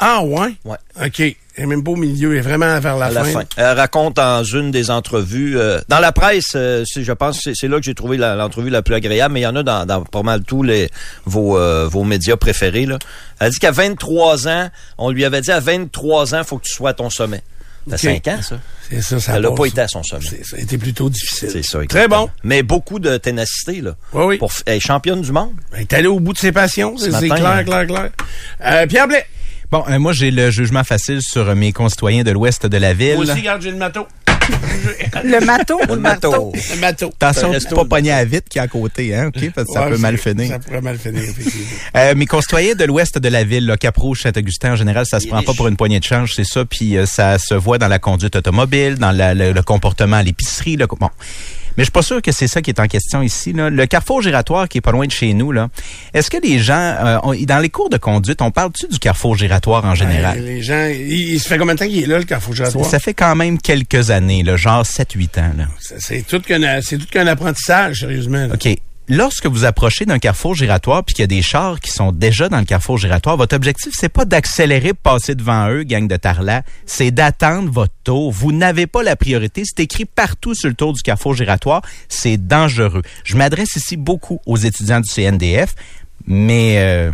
[0.00, 0.54] Ah, ouais?
[0.64, 0.76] Ouais.
[1.04, 1.20] OK.
[1.20, 3.42] Elle est même pas au milieu, est vraiment vers la, à la fin.
[3.56, 7.54] Elle raconte dans une des entrevues, euh, dans la presse, euh, c'est- je pense, c'est-
[7.56, 9.84] c'est là que j'ai trouvé l'entrevue la, plus agréable, mais il y en a dans,
[9.84, 10.88] dans pas mal tous les
[11.24, 12.86] vos, euh, vos médias préférés.
[12.86, 12.98] Là.
[13.40, 16.72] Elle dit qu'à 23 ans, on lui avait dit à 23 ans, faut que tu
[16.72, 17.42] sois à ton sommet.
[17.90, 18.22] Ça fait OK.
[18.24, 18.60] 5 ans, ça.
[18.90, 20.24] C'est ça, ça Elle n'a pas été à son sommet.
[20.28, 21.48] C'est- Ça a été plutôt difficile.
[21.50, 21.80] C'est ça.
[21.88, 22.28] Très bon.
[22.44, 23.96] Mais beaucoup de ténacité, là.
[24.12, 24.38] Oui, oui.
[24.38, 25.52] Pour, elle est championne du monde.
[25.72, 27.64] Elle est allée au bout de ses passions, c'est Ce matin, clair, hein.
[27.64, 28.10] clair, clair.
[28.64, 29.24] Euh, Pierre Blais,
[29.70, 32.94] Bon, euh, moi, j'ai le jugement facile sur euh, mes concitoyens de l'ouest de la
[32.94, 33.16] ville.
[33.16, 34.06] moi aussi, garde, j'ai le mato.
[35.24, 35.78] Le mato.
[35.86, 36.52] Le mato.
[36.74, 37.12] Le mato.
[37.20, 37.76] Attention, resto.
[37.76, 39.50] pas pogner à vite qui est à côté, hein, OK?
[39.54, 40.48] Parce que ça Ouais, peut mal finir.
[40.48, 41.66] Ça pourrait mal finir, effectivement.
[41.96, 45.26] Euh, mes concitoyens de l'ouest de la ville, là, Cap-Rouge, Saint-Augustin, en général, ça se
[45.26, 46.64] prend pas pour une poignée de change, c'est ça.
[46.64, 50.22] Puis euh, ça se voit dans la conduite automobile, dans la- le, le comportement à
[50.22, 50.76] l'épicerie.
[50.76, 51.10] le Bon.
[51.78, 53.52] Mais je suis pas sûr que c'est ça qui est en question ici.
[53.52, 53.70] Là.
[53.70, 55.68] Le carrefour giratoire qui est pas loin de chez nous, là.
[56.12, 56.74] Est-ce que les gens,
[57.24, 60.42] euh, dans les cours de conduite, on parle-tu du carrefour giratoire en général?
[60.44, 62.84] Les gens, il, il se fait combien de temps qu'il est là, le carrefour giratoire?
[62.84, 65.52] Ça fait quand même quelques années, là, genre 7-8 ans.
[65.56, 65.64] Là.
[66.00, 68.48] C'est tout qu'un c'est tout qu'un apprentissage, sérieusement.
[68.48, 68.54] là.
[68.54, 68.76] OK.
[69.10, 72.50] Lorsque vous approchez d'un carrefour giratoire puis qu'il y a des chars qui sont déjà
[72.50, 76.62] dans le carrefour giratoire, votre objectif c'est pas d'accélérer passer devant eux, gang de tarlat,
[76.84, 78.30] c'est d'attendre votre tour.
[78.30, 82.36] Vous n'avez pas la priorité, c'est écrit partout sur le tour du carrefour giratoire, c'est
[82.36, 83.00] dangereux.
[83.24, 85.74] Je m'adresse ici beaucoup aux étudiants du CNDF,
[86.26, 87.10] mais euh,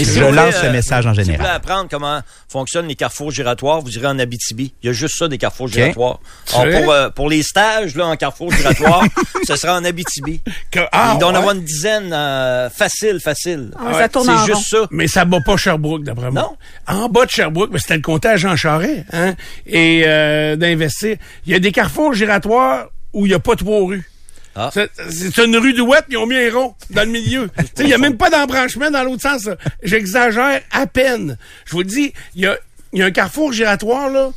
[0.00, 1.56] Et si je vous lance le euh, message en Si vous voulez général.
[1.56, 4.72] apprendre comment fonctionnent les carrefours giratoires, vous irez en Abitibi.
[4.82, 6.18] Il y a juste ça, des carrefours giratoires.
[6.54, 9.04] Alors, pour, euh, pour les stages là, en carrefour giratoire,
[9.46, 10.40] ce sera en Abitibi.
[10.70, 11.38] que- ah, Il doit en ouais?
[11.38, 13.70] avoir une dizaine euh, facile, facile.
[13.78, 14.58] Ah, ça tourne en C'est rond.
[14.58, 14.86] juste ça.
[14.90, 16.42] Mais ça bat pas Sherbrooke, d'après moi.
[16.88, 16.94] Non.
[16.94, 19.34] En bas de Sherbrooke, mais c'était le comté à Jean Charest, hein,
[19.66, 21.16] et euh, d'investir.
[21.46, 24.08] Il y a des carrefours giratoires où il n'y a pas trois rues.
[24.54, 24.70] Ah.
[24.72, 27.48] C'est une rue douette, ils ont mis un rond dans le milieu.
[27.78, 29.48] Il n'y a même pas d'embranchement dans l'autre sens.
[29.82, 31.38] J'exagère à peine.
[31.64, 32.58] Je vous le dis, il y a,
[32.92, 34.30] il y a un carrefour giratoire, là.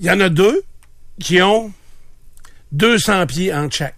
[0.00, 0.62] Il y en a deux
[1.20, 1.72] qui ont
[2.72, 3.94] 200 pieds entre chaque.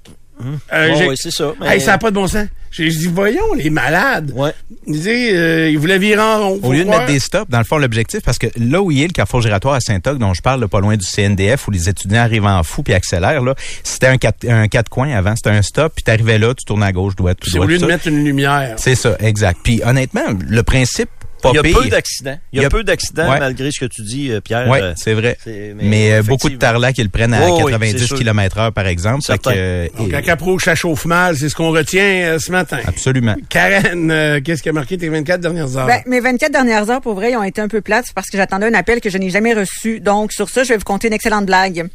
[0.73, 2.47] Euh, Bon, j'ai- oui, c'est ça, mais- Hey, ça n'a pas de bon sens.
[2.77, 4.33] J'ai dit, voyons, les malades.
[4.35, 4.51] Ouais.
[4.87, 6.61] Ils disaient, euh, ils voulaient virer en rond.
[6.63, 9.03] Au lieu de mettre des stops, dans le fond, l'objectif, parce que là où il
[9.03, 11.71] est le carrefour giratoire à Saint-Og, dont je parle, là, pas loin du CNDF, où
[11.71, 15.37] les étudiants arrivent en fou puis accélèrent, là, c'était un quatre, un quatre coins avant,
[15.37, 17.77] c'était un stop, puis t'arrivais là, tu tournes à gauche, droite, tout C'est au lieu
[17.77, 17.87] de ça.
[17.87, 18.75] mettre une lumière.
[18.77, 19.61] C'est ça, exact.
[19.63, 21.11] Puis honnêtement, le principe,
[21.45, 21.79] pas Il y a pire.
[21.83, 22.39] peu d'accidents.
[22.53, 23.39] Il y a, Il y a- peu d'accidents, Ouais.
[23.39, 24.67] malgré ce que tu dis, euh, Pierre.
[24.69, 25.37] Oui, Euh, c'est vrai.
[25.47, 28.19] Mais, mais euh, beaucoup de tarlacs qui le prennent à Oui, oui, 90 c'est sûr.
[28.19, 29.21] km heure, par exemple.
[29.23, 29.53] Fait Certain.
[29.53, 31.37] que, euh, Donc, et- à chauffe mal.
[31.37, 32.79] C'est ce qu'on retient euh, ce matin.
[32.87, 33.35] absolument.
[33.49, 35.87] Karen, euh, qu'est-ce qui a marqué tes 24 dernières heures?
[35.87, 38.37] Ben, mes 24 dernières heures, pour vrai, ils ont été un peu plates parce que
[38.37, 40.01] j'attendais un appel que je n'ai jamais reçu.
[40.01, 41.87] Donc, sur ça, je vais vous conter une excellente blague.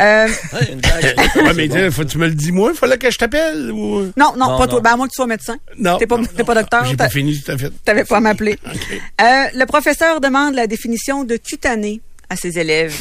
[0.00, 1.16] Euh, Ouais, une blague.
[1.46, 3.70] ouais, mais tu sais, faut, tu me le dis moi, il fallait que je t'appelle
[3.72, 4.02] ou...
[4.16, 4.66] non, non, Non, pas non.
[4.66, 4.80] toi.
[4.80, 5.56] Ben, à moins que tu sois médecin.
[5.78, 5.98] Non.
[5.98, 6.60] T'es pas, non, t'es pas non.
[6.60, 6.84] docteur.
[6.84, 7.70] J'ai pas fini tout à fait.
[7.84, 8.58] T'avais pas à m'appeler.
[9.20, 12.94] Euh, le professeur demande la définition de cutané à ses élèves.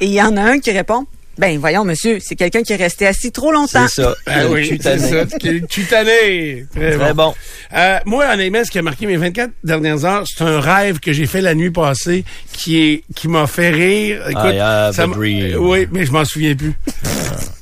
[0.00, 1.06] Et il y en a un qui répond,
[1.38, 3.86] ben, voyons, monsieur, c'est quelqu'un qui est resté assis trop longtemps.
[3.88, 4.14] C'est ça.
[4.26, 5.08] Ah oui, c'est Cutané.
[5.08, 5.26] ça.
[5.38, 6.66] tu- Cutané.
[6.74, 7.34] Très, Très bon.
[7.74, 11.12] Euh, moi, honnêtement, ce qui a marqué mes 24 dernières heures, c'est un rêve que
[11.12, 14.22] j'ai fait la nuit passée qui est qui m'a fait rire.
[14.30, 15.56] Écoute, I have a m'a- dream.
[15.58, 16.72] Oui, mais je m'en souviens plus.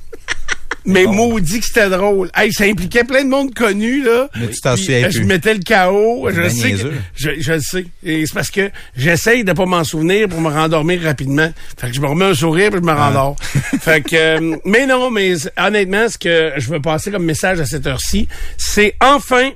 [0.84, 2.30] Mais maudit que c'était drôle.
[2.34, 4.28] Hey, ça impliquait plein de monde connu, là.
[4.38, 6.28] Mais tu t'en souviens euh, Je mettais le chaos.
[6.30, 6.72] Je sais.
[6.72, 7.86] que- je, je le sais.
[8.04, 11.50] Et c'est parce que j'essaye de pas m'en souvenir pour me rendormir rapidement.
[11.78, 13.36] Fait que je me remets un sourire puis je me rendors.
[13.80, 17.66] fait que, euh, mais non, mais honnêtement, ce que je veux passer comme message à
[17.66, 19.50] cette heure-ci, c'est enfin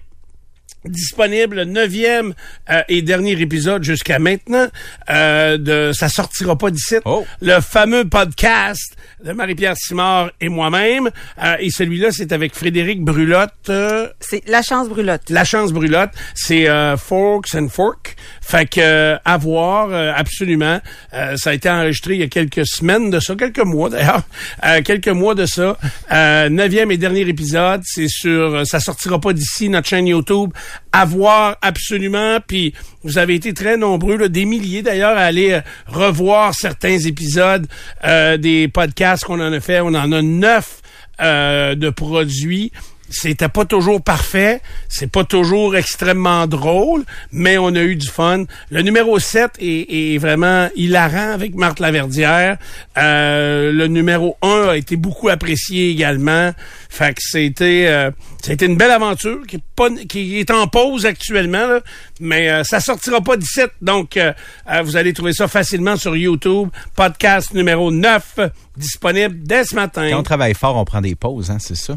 [0.88, 2.35] disponible le neuvième
[2.70, 4.66] euh, et dernier épisode jusqu'à maintenant
[5.11, 7.27] euh, de ça sortira pas d'ici Oh.
[7.40, 11.11] le fameux podcast de Marie-Pierre Simard et moi-même
[11.42, 15.29] Euh, et celui-là c'est avec Frédéric Brulotte euh, C'est la chance brulotte.
[15.31, 18.16] la chance brulotte, c'est euh, Forks and Fork.
[18.40, 20.81] Fait que euh, à voir euh, absolument.
[21.14, 24.22] Euh, ça a été enregistré il y a quelques semaines de ça, quelques mois d'ailleurs,
[24.64, 25.77] Euh, quelques mois de ça.
[26.12, 28.55] Euh, neuvième et dernier épisode, c'est sur.
[28.55, 30.51] euh, ça sortira pas d'ici notre chaîne YouTube.
[30.93, 32.39] À voir absolument.
[32.47, 36.99] Puis vous avez été très nombreux, là, des milliers d'ailleurs, à aller euh, revoir certains
[36.99, 37.67] épisodes
[38.05, 39.81] euh, des podcasts qu'on en a fait.
[39.81, 40.81] On en a neuf
[41.21, 42.73] euh, de produits.
[43.09, 48.45] C'était pas toujours parfait, c'est pas toujours extrêmement drôle, mais on a eu du fun.
[48.71, 52.57] Le numéro 7 est, vraiment hilarant avec Marthe Laverdière.
[52.97, 56.53] Euh, le numéro 1 a été beaucoup apprécié également.
[56.88, 58.11] Fait que c'était euh,
[58.42, 61.81] c'était une belle aventure qui est pas qui est en pause actuellement
[62.21, 64.33] mais euh, ça sortira pas 17 donc euh,
[64.71, 68.38] euh, vous allez trouver ça facilement sur YouTube, podcast numéro 9
[68.77, 70.09] disponible dès ce matin.
[70.11, 71.96] Quand on travaille fort, on prend des pauses, hein, c'est ça?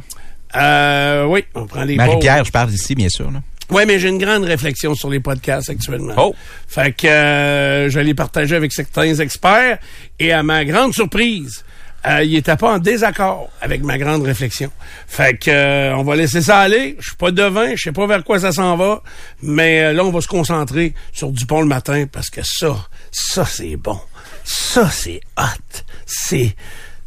[0.56, 1.96] Euh, oui, on prend les.
[1.96, 3.30] Marie-Pierre, je parle ici, bien sûr.
[3.32, 3.42] Là.
[3.72, 6.14] Oui, mais j'ai une grande réflexion sur les podcasts actuellement.
[6.18, 6.36] Oh.
[6.68, 9.78] Fait que euh, je l'ai partagé avec certains experts
[10.18, 11.64] et à ma grande surprise,
[12.08, 14.72] euh, il était pas en désaccord avec ma grande réflexion.
[15.08, 16.96] Fait que euh, on va laisser ça aller.
[17.00, 19.04] Je suis pas devin, je sais pas vers quoi ça s'en va,
[19.44, 23.46] mais euh, là on va se concentrer sur Dupont le matin parce que ça, ça
[23.46, 24.00] c'est bon.
[24.44, 25.84] Ça c'est hot.
[26.06, 26.56] C'est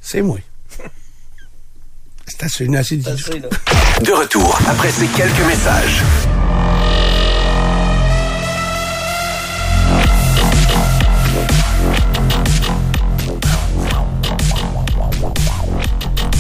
[0.01, 0.39] c'est moi.
[2.27, 2.97] C'est assez, assez.
[2.97, 6.03] De retour après ces quelques messages.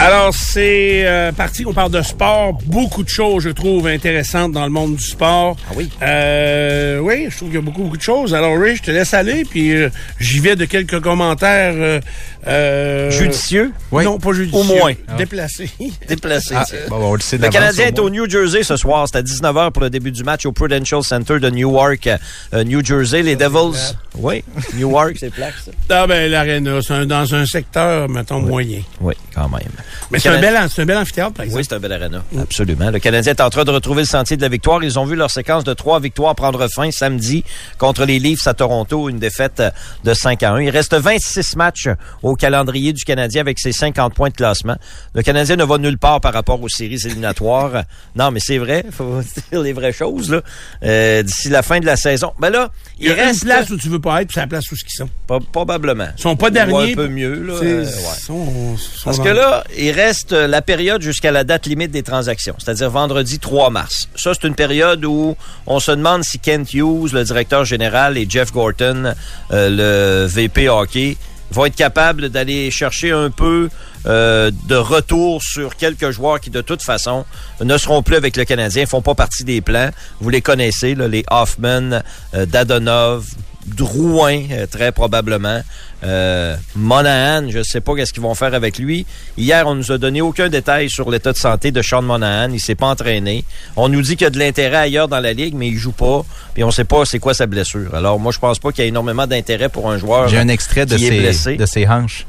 [0.04, 2.54] Alors, c'est euh, parti, on parle de sport.
[2.66, 5.56] Beaucoup de choses, je trouve, intéressantes dans le monde du sport.
[5.70, 5.90] Ah oui?
[6.02, 8.34] Euh, oui, je trouve qu'il y a beaucoup, beaucoup de choses.
[8.34, 11.74] Alors, Ray, je te laisse aller, puis euh, j'y vais de quelques commentaires...
[11.76, 12.00] Euh,
[12.46, 13.72] euh, Judicieux?
[13.92, 14.04] Oui.
[14.04, 14.58] Non, pas judicieux.
[14.58, 14.92] Au moins.
[15.16, 15.70] Déplacés.
[16.08, 16.54] Déplacé.
[16.56, 16.76] Ah, ça.
[16.88, 19.06] bon, on le sait Le d'avance, Canadien est au New Jersey ce soir.
[19.06, 22.08] C'est à 19h pour le début du match au Prudential Center de Newark,
[22.52, 23.22] euh, New Jersey.
[23.22, 23.94] Les Devils.
[24.16, 24.42] Oui,
[24.74, 25.70] Newark, c'est plaque, ça.
[25.88, 28.80] Ah ben, l'aréna, c'est dans un secteur, mettons, moyen.
[29.00, 29.70] Oui, quand même.
[30.10, 31.60] Mais c'est un, am- c'est un bel amphithéâtre, par exemple.
[31.60, 32.22] Oui, c'est un bel arena.
[32.40, 32.90] Absolument.
[32.90, 34.82] Le Canadien est en train de retrouver le sentier de la victoire.
[34.84, 37.44] Ils ont vu leur séquence de trois victoires prendre fin samedi
[37.78, 39.62] contre les Leafs à Toronto, une défaite
[40.04, 40.62] de 5 à 1.
[40.62, 41.88] Il reste 26 matchs
[42.22, 44.76] au calendrier du Canadien avec ses 50 points de classement.
[45.14, 47.84] Le Canadien ne va nulle part par rapport aux séries éliminatoires.
[48.16, 48.84] Non, mais c'est vrai.
[48.90, 49.20] Faut
[49.50, 50.40] dire les vraies choses, là.
[50.84, 52.32] Euh, D'ici la fin de la saison.
[52.38, 54.70] Ben là, Il reste une place où tu veux pas être, puis c'est la place
[54.70, 55.08] où ils sont.
[55.26, 56.08] Pas- probablement.
[56.16, 56.92] Ils sont pas Ou derniers.
[56.92, 57.52] un peu mieux, là.
[57.54, 57.90] Euh, ouais.
[58.20, 62.02] sont- sont Parce que là, il reste euh, la période jusqu'à la date limite des
[62.02, 64.08] transactions, c'est-à-dire vendredi 3 mars.
[64.14, 68.26] Ça, c'est une période où on se demande si Kent Hughes, le directeur général, et
[68.28, 69.14] Jeff Gorton,
[69.50, 71.16] euh, le VP hockey,
[71.50, 73.68] vont être capables d'aller chercher un peu
[74.06, 77.24] euh, de retour sur quelques joueurs qui, de toute façon,
[77.60, 79.90] ne seront plus avec le Canadien, font pas partie des plans.
[80.20, 82.00] Vous les connaissez, les Hoffman,
[82.34, 83.26] euh, Dadonov,
[83.66, 85.62] Drouin, euh, très probablement.
[86.04, 89.06] Euh, Monahan, je sais pas qu'est-ce qu'ils vont faire avec lui.
[89.36, 92.50] Hier, on nous a donné aucun détail sur l'état de santé de Sean Monahan.
[92.52, 93.44] Il s'est pas entraîné.
[93.76, 95.92] On nous dit qu'il y a de l'intérêt ailleurs dans la ligue, mais il joue
[95.92, 96.24] pas.
[96.54, 97.94] Puis on sait pas c'est quoi sa blessure.
[97.94, 100.28] Alors moi, je pense pas qu'il y ait énormément d'intérêt pour un joueur.
[100.28, 102.26] J'ai un extrait de ses, de ses hanches.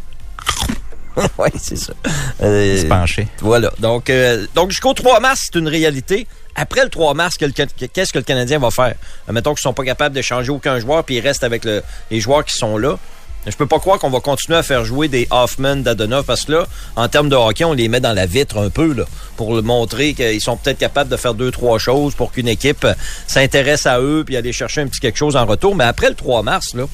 [1.37, 1.93] oui, c'est ça.
[2.41, 3.27] Euh, se pencher.
[3.39, 3.71] Voilà.
[3.79, 6.27] Donc, euh, donc jusqu'au 3 mars, c'est une réalité.
[6.55, 8.95] Après le 3 mars, qu'est-ce que le Canadien va faire?
[9.31, 12.19] Mettons qu'ils sont pas capables de changer aucun joueur, puis ils restent avec le- les
[12.19, 12.97] joueurs qui sont là.
[13.45, 16.53] Je peux pas croire qu'on va continuer à faire jouer des Hoffman, Dadonov, parce que
[16.53, 19.03] là, en termes de hockey, on les met dans la vitre un peu, là,
[19.35, 22.87] pour le montrer qu'ils sont peut-être capables de faire deux, trois choses pour qu'une équipe
[23.27, 25.75] s'intéresse à eux, puis aller chercher un petit quelque chose en retour.
[25.75, 26.85] Mais après le 3 mars, là,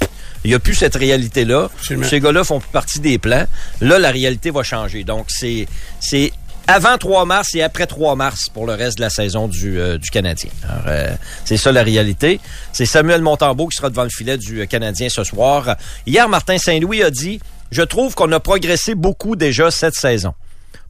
[0.43, 1.70] il n'y a plus cette réalité-là.
[2.10, 3.45] Ces gars-là font plus partie des plans.
[3.82, 5.03] Là, la réalité va changer.
[5.03, 5.68] Donc, c'est,
[5.99, 6.32] c'est
[6.70, 9.98] avant 3 mars et après 3 mars pour le reste de la saison du, euh,
[9.98, 10.52] du Canadien.
[10.88, 12.40] Euh, c'est ça la réalité.
[12.74, 15.76] C'est Samuel Montembeau qui sera devant le filet du euh, Canadien ce soir.
[16.06, 17.40] Hier, Martin Saint-Louis a dit,
[17.72, 20.34] je trouve qu'on a progressé beaucoup déjà cette saison.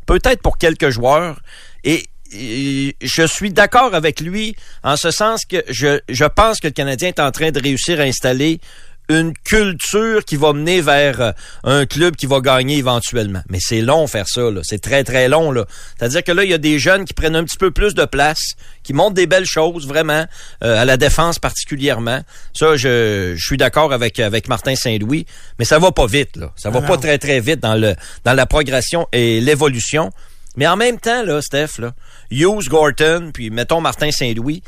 [0.06, 1.40] Peut-être pour quelques joueurs.
[1.84, 6.68] Et et je suis d'accord avec lui en ce sens que je, je pense que
[6.68, 8.60] le Canadien est en train de réussir à installer
[9.10, 11.32] une culture qui va mener vers euh,
[11.64, 13.42] un club qui va gagner éventuellement.
[13.50, 14.62] Mais c'est long faire ça, là.
[14.64, 15.66] C'est très, très long, là.
[15.98, 18.06] C'est-à-dire que là, il y a des jeunes qui prennent un petit peu plus de
[18.06, 18.54] place,
[18.84, 20.26] qui montrent des belles choses, vraiment,
[20.64, 22.22] euh, à la défense particulièrement.
[22.54, 25.26] Ça, je, je suis d'accord avec, avec Martin Saint-Louis,
[25.58, 26.52] mais ça va pas vite, là.
[26.56, 27.96] Ça va Ah pas très, très vite dans le,
[28.26, 30.12] dans la progression et l'évolution.
[30.56, 31.94] Mais en même temps, là, Steph, là,
[32.30, 34.62] Hughes, Gorton, puis mettons Martin Saint-Louis,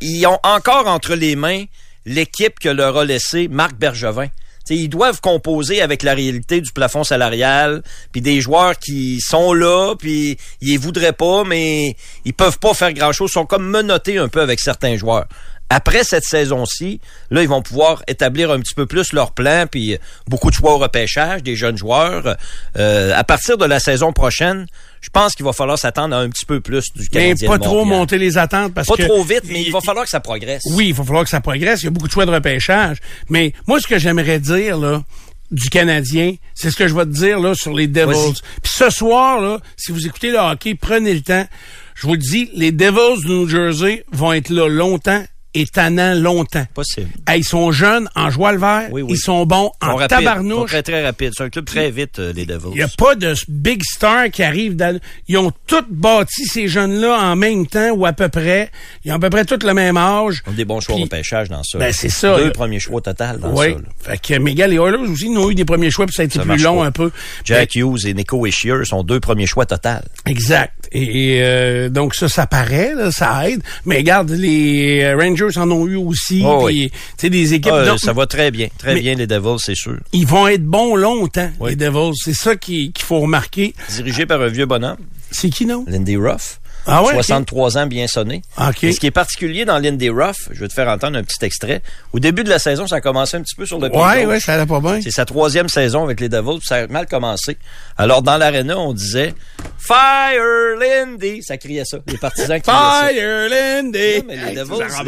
[0.00, 1.64] ils ont encore entre les mains
[2.08, 4.28] l'équipe que leur a laissé Marc Bergevin.
[4.70, 7.82] Ils doivent composer avec la réalité du plafond salarial,
[8.12, 12.92] puis des joueurs qui sont là, puis ils voudraient pas, mais ils peuvent pas faire
[12.92, 13.30] grand-chose.
[13.30, 15.26] Sont comme menottés un peu avec certains joueurs.
[15.70, 17.00] Après cette saison-ci,
[17.30, 20.74] là, ils vont pouvoir établir un petit peu plus leur plan, puis beaucoup de choix
[20.74, 22.36] au repêchage, des jeunes joueurs.
[22.76, 24.66] Euh, à partir de la saison prochaine,
[25.02, 27.58] je pense qu'il va falloir s'attendre à un petit peu plus du Mais Canadien pas
[27.58, 29.02] de trop monter les attentes parce Pas que...
[29.02, 30.62] trop vite, mais il va falloir que ça progresse.
[30.70, 31.82] Oui, il va falloir que ça progresse.
[31.82, 32.96] Il y a beaucoup de choix de repêchage.
[33.28, 35.02] Mais moi, ce que j'aimerais dire, là,
[35.50, 38.40] du Canadien, c'est ce que je vais te dire, là, sur les Devils.
[38.62, 41.46] Puis ce soir, là, si vous écoutez le hockey, prenez le temps.
[41.94, 46.14] Je vous le dis, les Devils de New Jersey vont être là longtemps est tannant
[46.14, 46.66] longtemps.
[46.74, 47.08] Possible.
[47.26, 48.88] Hey, ils sont jeunes en joie le vert.
[48.92, 49.12] Oui, oui.
[49.14, 50.08] Ils sont bons en rapides.
[50.10, 50.70] Ils sont tabarnouche.
[50.70, 51.32] très, très rapide.
[51.36, 52.68] C'est un club très vite, euh, les Devils.
[52.72, 54.98] Il n'y a pas de big star qui arrive dans...
[55.26, 58.70] Ils ont tous bâti ces jeunes-là en même temps ou à peu près.
[59.04, 60.42] Ils ont à peu près tous le même âge.
[60.46, 61.78] Ils ont des bons choix Puis- au pêchage dans ça.
[61.78, 62.50] Ben, c'est ça, Deux là.
[62.50, 63.72] premiers choix au total dans Oui.
[63.72, 63.78] ça.
[63.78, 64.18] là.
[64.18, 66.24] Fait que, gars, les Oilers aussi, ils ont eu des premiers choix, puis ça a
[66.26, 66.84] été Ça plus long pas.
[66.86, 67.10] un peu.
[67.44, 70.04] Jack Hughes et Nico Eschier sont deux premiers choix total.
[70.26, 70.72] Exact.
[70.92, 73.62] Et, et, euh, donc ça, ça paraît, là, ça aide.
[73.84, 76.42] Mais regarde, les euh, Rangers en ont eu aussi.
[76.44, 76.90] Oh, oui.
[76.90, 77.72] Tu sais, des équipes.
[77.74, 78.68] Ah, donc, ça va très bien.
[78.78, 79.98] Très bien, les Devils, c'est sûr.
[80.12, 81.70] Ils vont être bons longtemps, Oui.
[81.70, 82.12] les Devils.
[82.16, 83.74] C'est ça qui- qu'il faut remarquer.
[83.94, 84.96] Dirigé par un vieux bonhomme,
[85.30, 85.84] C'est qui, non?
[85.86, 86.60] Lindy Ruff.
[86.86, 87.12] Ah ouais?
[87.12, 88.42] 63 ans bien sonné.
[88.82, 91.44] Et ce qui est particulier dans Lindy Ruff, je vais te faire entendre un petit
[91.44, 91.82] extrait.
[92.12, 94.22] Au début de la saison, ça a commencé un petit peu sur le pied Ouais,
[94.24, 94.28] gauche.
[94.32, 95.00] ouais, ça allait pas bien.
[95.02, 97.58] C'est sa troisième saison avec les Devils, puis ça a mal commencé.
[97.98, 99.34] Alors, dans l'aréna, on disait
[99.78, 101.42] «Fire Lindy».
[101.42, 103.08] Ça criait ça, les partisans criaient ça.
[103.08, 104.18] Fire Lindy!
[104.18, 104.54] Non, mais les Hey,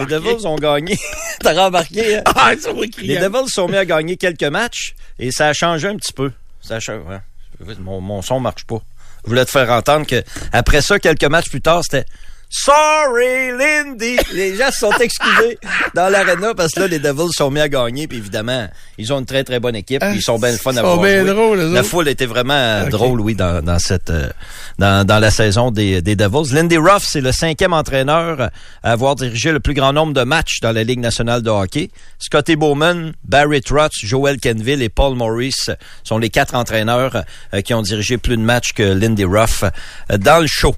[0.07, 0.99] Devils, les ont gagné.
[1.41, 2.23] T'as remarqué, hein?
[2.35, 2.53] Ah,
[2.99, 3.19] Les.
[3.19, 6.31] Devils sont mis à gagner quelques matchs et ça a changé un petit peu.
[6.63, 7.01] Ça a changé.
[7.09, 7.75] ouais.
[7.81, 8.81] Mon, mon son marche pas.
[9.25, 12.07] Je voulais te faire entendre que après ça, quelques matchs plus tard, c'était
[12.53, 14.17] Sorry, Lindy!
[14.33, 15.57] Les gens se sont excusés
[15.95, 18.09] dans l'arena parce que là, les Devils sont mis à gagner.
[18.09, 18.67] Puis évidemment,
[18.99, 20.01] ils ont une très, très bonne équipe.
[20.01, 22.89] puis ils sont bien le fun à sont voir bien La foule était vraiment euh,
[22.89, 24.29] drôle, oui, dans, dans cette euh,
[24.81, 26.53] dans, dans la saison des, des Devils.
[26.53, 28.51] Lindy Ruff, c'est le cinquième entraîneur
[28.83, 31.91] à avoir dirigé le plus grand nombre de matchs dans la Ligue nationale de hockey.
[32.19, 35.55] Scotty Bowman, Barry Trotz, Joel Kenville et Paul Morris
[36.03, 37.23] sont les quatre entraîneurs
[37.55, 39.63] euh, qui ont dirigé plus de matchs que Lindy Ruff
[40.19, 40.75] dans le show.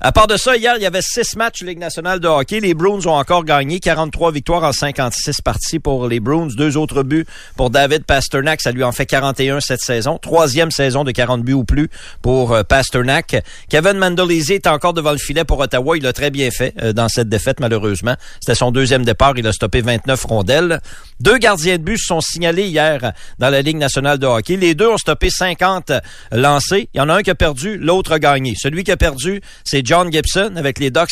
[0.00, 2.60] À part de ça, hier, il y avait six matchs Ligue nationale de hockey.
[2.60, 6.48] Les Bruins ont encore gagné 43 victoires en 56 parties pour les Bruins.
[6.54, 7.24] Deux autres buts
[7.56, 8.60] pour David Pasternak.
[8.60, 10.18] Ça lui en fait 41 cette saison.
[10.18, 11.88] Troisième saison de 40 buts ou plus
[12.20, 13.42] pour euh, Pasternak.
[13.70, 15.96] Kevin Mandolese est encore devant le filet pour Ottawa.
[15.96, 18.16] Il l'a très bien fait euh, dans cette défaite, malheureusement.
[18.40, 19.32] C'était son deuxième départ.
[19.38, 20.82] Il a stoppé 29 rondelles.
[21.20, 24.56] Deux gardiens de but se sont signalés hier dans la Ligue nationale de hockey.
[24.56, 25.92] Les deux ont stoppé 50
[26.32, 26.90] lancés.
[26.92, 28.52] Il y en a un qui a perdu, l'autre a gagné.
[28.54, 31.05] Celui qui a perdu, c'est John Gibson avec les Ducks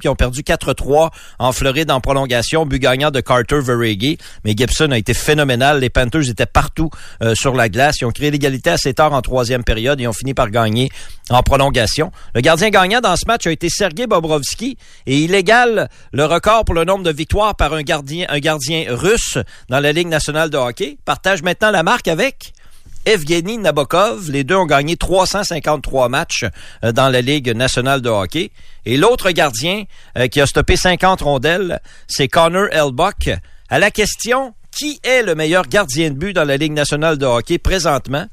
[0.00, 4.18] qui ont perdu 4-3 en Floride en prolongation, but gagnant de Carter Verhege.
[4.44, 5.80] Mais Gibson a été phénoménal.
[5.80, 6.90] Les Panthers étaient partout
[7.22, 7.96] euh, sur la glace.
[8.00, 10.90] Ils ont créé l'égalité assez tard en troisième période et ont fini par gagner
[11.30, 12.12] en prolongation.
[12.34, 14.76] Le gardien gagnant dans ce match a été Sergei Bobrovski
[15.06, 18.84] et il égale le record pour le nombre de victoires par un gardien, un gardien
[18.88, 19.38] russe
[19.68, 20.98] dans la Ligue nationale de hockey.
[21.04, 22.52] Partage maintenant la marque avec
[23.06, 24.30] Evgeny Nabokov.
[24.30, 26.44] Les deux ont gagné 353 matchs
[26.84, 28.50] euh, dans la Ligue nationale de hockey.
[28.84, 29.84] Et l'autre gardien
[30.18, 33.30] euh, qui a stoppé 50 rondelles, c'est Connor Elbuck.
[33.68, 37.24] À la question, qui est le meilleur gardien de but dans la Ligue nationale de
[37.26, 38.26] hockey présentement?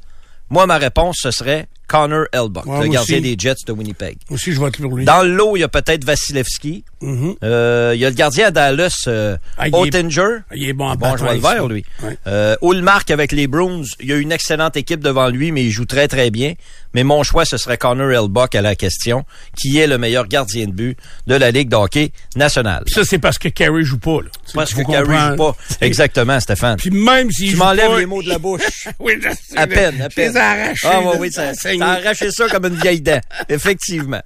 [0.50, 3.22] Moi, ma réponse, ce serait Connor Elbuck, Ouais, le gardien aussi.
[3.22, 4.18] des Jets de Winnipeg.
[4.30, 5.06] Aussi, je vote pour lui.
[5.06, 6.84] Dans le lot, il y a peut-être Vasilevski.
[7.04, 7.36] Mhm.
[7.44, 10.38] Euh, il y a le gardien à Dallas, euh, Ah, il est- Ottinger.
[10.56, 11.68] Il est bon en Bon, je bataille, vert, ça.
[11.68, 11.84] lui.
[12.02, 12.18] Ouais.
[12.28, 15.72] Euh, Ullmark avec les Bruins, il y a une excellente équipe devant lui, mais il
[15.72, 16.54] joue très, très bien.
[16.94, 19.26] Mais mon choix, ce serait Connor Elbuck à la question,
[19.60, 20.98] qui est le meilleur gardien de but
[21.28, 22.84] de la Ligue de hockey nationale.
[22.88, 24.30] Ça, c'est parce que Carey joue pas, là.
[24.46, 25.56] C'est Parce que faut Carey joue pas.
[25.82, 26.78] Exactement, Stéphane.
[26.78, 28.62] Puis même s'il Tu m'enlèves les mots de la bouche.
[29.00, 29.28] oui, je
[29.58, 30.32] À je- peine, à je peine.
[30.34, 31.80] les ai arrachés, Ah, oui, ça, a saigné.
[31.80, 33.20] t'as arraché ça comme une vieille dent.
[33.50, 34.22] Effectivement.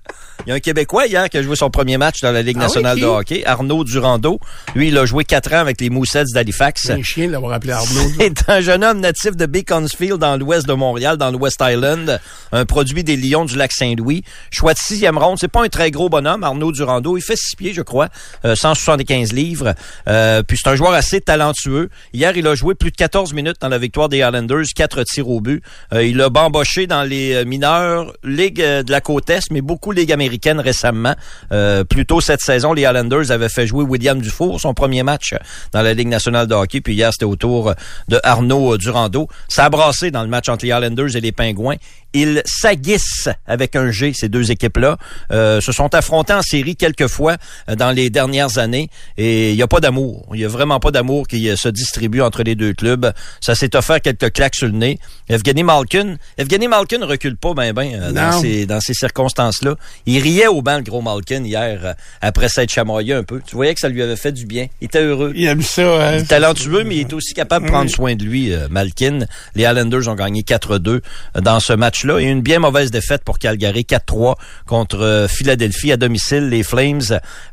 [0.45, 2.57] Il y a un Québécois hier qui a joué son premier match dans la Ligue
[2.59, 4.39] Ah oui, nationale de hockey, Arnaud Durando.
[4.75, 6.83] Lui, il a joué quatre ans avec les Moussets d'Halifax.
[6.83, 8.09] C'est un chien de l'avoir appelé Arnaud.
[8.19, 12.19] est un jeune homme natif de Beaconsfield dans l'ouest de Montréal, dans le West Island,
[12.51, 14.23] un produit des Lions du lac Saint-Louis.
[14.51, 17.17] Choix de sixième ronde, c'est pas un très gros bonhomme, Arnaud Durando.
[17.17, 18.09] Il fait six pieds, je crois,
[18.45, 19.73] euh, 175 livres.
[20.07, 21.89] Euh, puis c'est un joueur assez talentueux.
[22.13, 25.29] Hier, il a joué plus de 14 minutes dans la victoire des Islanders, quatre tirs
[25.29, 25.63] au but.
[25.93, 29.61] Euh, il a bamboché dans les euh, mineurs, Ligue euh, de la côte Est, mais
[29.61, 30.26] beaucoup Ligue américaine
[30.59, 31.15] récemment.
[31.51, 35.33] Euh, plus tôt cette saison, les Islanders avaient fait jouer William Dufour, son premier match
[35.71, 36.81] dans la Ligue nationale de hockey.
[36.81, 37.73] Puis hier, c'était au tour
[38.07, 39.27] de Arnaud Durando.
[39.47, 39.69] Ça a
[40.11, 41.75] dans le match entre les Islanders et les Pingouins.
[42.13, 44.97] Ils s'aguissent avec un G, ces deux équipes-là.
[45.31, 47.37] Euh, se sont affrontés en série quelques fois
[47.69, 50.27] euh, dans les dernières années et il n'y a pas d'amour.
[50.33, 53.11] Il n'y a vraiment pas d'amour qui euh, se distribue entre les deux clubs.
[53.41, 54.99] Ça s'est offert quelques claques sur le nez.
[55.29, 58.41] Evgeny Malkin, Evgeny Malkin recule pas ben ben euh, dans Non.
[58.41, 59.75] ces, dans ces circonstances-là.
[60.05, 63.41] Il riait au banc, le gros Malkin, hier, après s'être chamoyé un peu.
[63.45, 64.67] Tu voyais que ça lui avait fait du bien.
[64.81, 65.33] Il était heureux.
[65.35, 66.15] Il aime ça, hein.
[66.15, 69.19] Il est talentueux, mais il est aussi capable de prendre soin de lui, Malkin.
[69.55, 71.01] Les Islanders ont gagné 4-2
[71.41, 72.19] dans ce match-là.
[72.19, 74.35] Et une bien mauvaise défaite pour Calgary, 4-3
[74.65, 77.01] contre euh, Philadelphie à domicile, les Flames.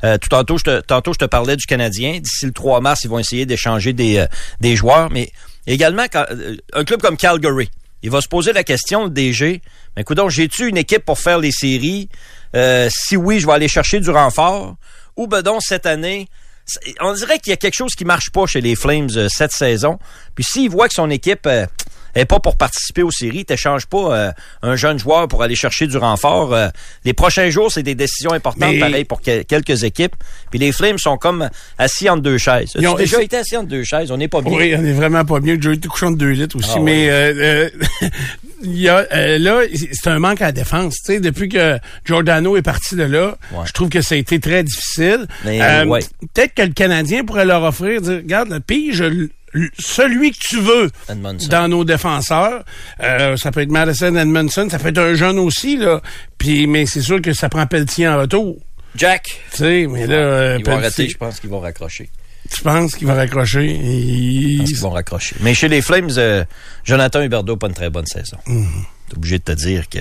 [0.05, 2.21] Euh, tout tantôt, je te, tantôt, je te parlais du Canadien.
[2.21, 4.27] D'ici le 3 mars, ils vont essayer d'échanger des, euh,
[4.61, 5.11] des joueurs.
[5.11, 5.31] Mais
[5.67, 6.05] également,
[6.73, 7.71] un club comme Calgary,
[8.03, 9.63] il va se poser la question, le DG,
[9.97, 12.09] mais écoute, j'ai-tu une équipe pour faire les séries?
[12.91, 14.77] Si oui, je vais aller chercher du renfort.
[15.17, 16.29] Ou ben donc, cette année,
[17.01, 19.99] on dirait qu'il y a quelque chose qui marche pas chez les Flames cette saison.
[20.35, 21.49] Puis s'il voit que son équipe
[22.15, 25.87] est pas pour participer aux séries, t'échanges pas euh, un jeune joueur pour aller chercher
[25.87, 26.55] du renfort.
[26.55, 26.69] euh,
[27.05, 30.15] les prochains jours, c'est des décisions importantes, Mais- pareil pour que- quelques équipes.
[30.51, 31.49] Puis les Flames sont comme
[31.79, 32.73] assis entre deux chaises.
[32.79, 34.53] Ils ont- déjà été assis entre deux chaises, on n'est pas bien.
[34.57, 35.57] Oui, on est vraiment pas bien.
[35.61, 37.71] J'ai été couchant de 2 litres aussi, Ah, mais euh, euh,
[38.63, 39.61] il y a, euh, là,
[39.93, 40.95] c'est un manque à la défense.
[41.05, 43.65] Tu sais, depuis que Giordano est parti de là, Ouais.
[43.67, 45.27] je trouve que ça a été très difficile.
[45.45, 46.01] Mais, Euh, ouais.
[46.35, 49.03] Peut-être que le Canadien pourrait leur offrir, dire, regarde, le pige
[49.79, 51.49] celui que tu veux Edmondson.
[51.49, 52.65] dans nos défenseurs.
[53.01, 56.01] Euh, ça peut être Madison Edmondson, ça peut être un jeune aussi, là.
[56.39, 58.57] Puis, mais c'est sûr que ça prend Pelletier en retour.
[58.97, 59.41] Jack.
[59.53, 62.11] Tu sais, mais là, euh, Ils vont arrêter, je pense qu'ils vont raccrocher.
[62.51, 63.67] tu penses qu'il va raccrocher?
[63.69, 65.35] Je Et- pense qu'ils vont raccrocher.
[65.41, 66.45] Mais chez les Flames, euh,
[66.85, 68.37] Jonathan Huberdeau, pas une très bonne saison.
[68.47, 68.67] Mhm.
[69.09, 69.99] T'es obligé de te dire que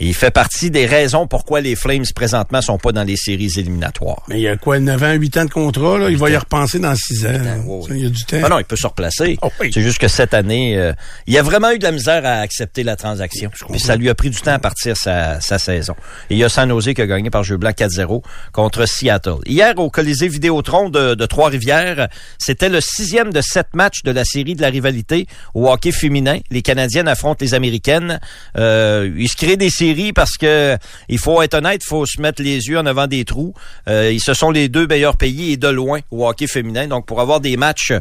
[0.00, 4.22] il fait partie des raisons pourquoi les Flames présentement sont pas dans les séries éliminatoires.
[4.28, 6.10] Mais il y a quoi, 9 ans, 8 ans de contrat, là?
[6.10, 7.86] Il va y repenser dans 6 ans.
[7.90, 8.38] Il y a du temps.
[8.42, 9.38] Ah non, il peut se replacer.
[9.42, 9.70] Oh oui.
[9.72, 10.92] C'est juste que cette année, euh,
[11.26, 13.50] il a vraiment eu de la misère à accepter la transaction.
[13.70, 15.94] Puis ça lui a pris du temps à partir sa, sa saison.
[16.30, 18.22] Et il y a San Jose qui a gagné par jeu blanc 4-0
[18.52, 19.38] contre Seattle.
[19.46, 24.24] Hier, au Colisée Vidéotron de, de Trois-Rivières, c'était le sixième de sept matchs de la
[24.24, 26.38] série de la rivalité au hockey féminin.
[26.50, 28.20] Les Canadiennes affrontent les Américaines.
[28.56, 30.76] Euh, ils se créent des séries parce que
[31.08, 33.54] il faut être honnête, il faut se mettre les yeux en avant des trous.
[33.88, 36.86] Euh, ils se sont les deux meilleurs pays et de loin au hockey féminin.
[36.86, 37.92] Donc pour avoir des matchs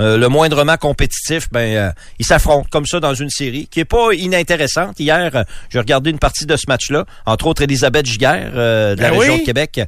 [0.00, 3.84] euh, le moindrement compétitifs, ben euh, ils s'affrontent comme ça dans une série qui est
[3.84, 4.98] pas inintéressante.
[5.00, 9.10] Hier, j'ai regardé une partie de ce match-là, entre autres Elisabeth Giguère euh, de la
[9.10, 9.40] Ben région oui.
[9.40, 9.80] de Québec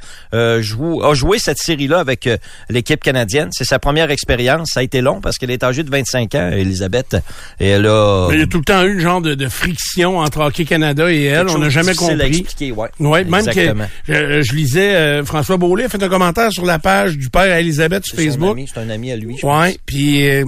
[0.60, 2.28] joue, a joué cette série-là avec
[2.68, 3.48] l'équipe canadienne.
[3.52, 4.70] C'est sa première expérience.
[4.74, 7.16] Ça a été long parce qu'elle est âgée de 25 ans, Elisabeth.
[7.60, 9.48] Et elle a Mais il y a tout le temps eu une genre de, de
[9.48, 11.47] friction entre Hockey Canada et elle.
[11.54, 12.72] On n'a jamais compris.
[12.72, 12.88] ouais.
[13.00, 13.74] Ouais, même que
[14.08, 17.42] je, je lisais euh, François Beaulé a fait un commentaire sur la page du père
[17.52, 18.58] à Elisabeth sur Facebook.
[18.72, 19.36] C'est un ami à lui.
[19.40, 20.44] je Ouais, puis euh,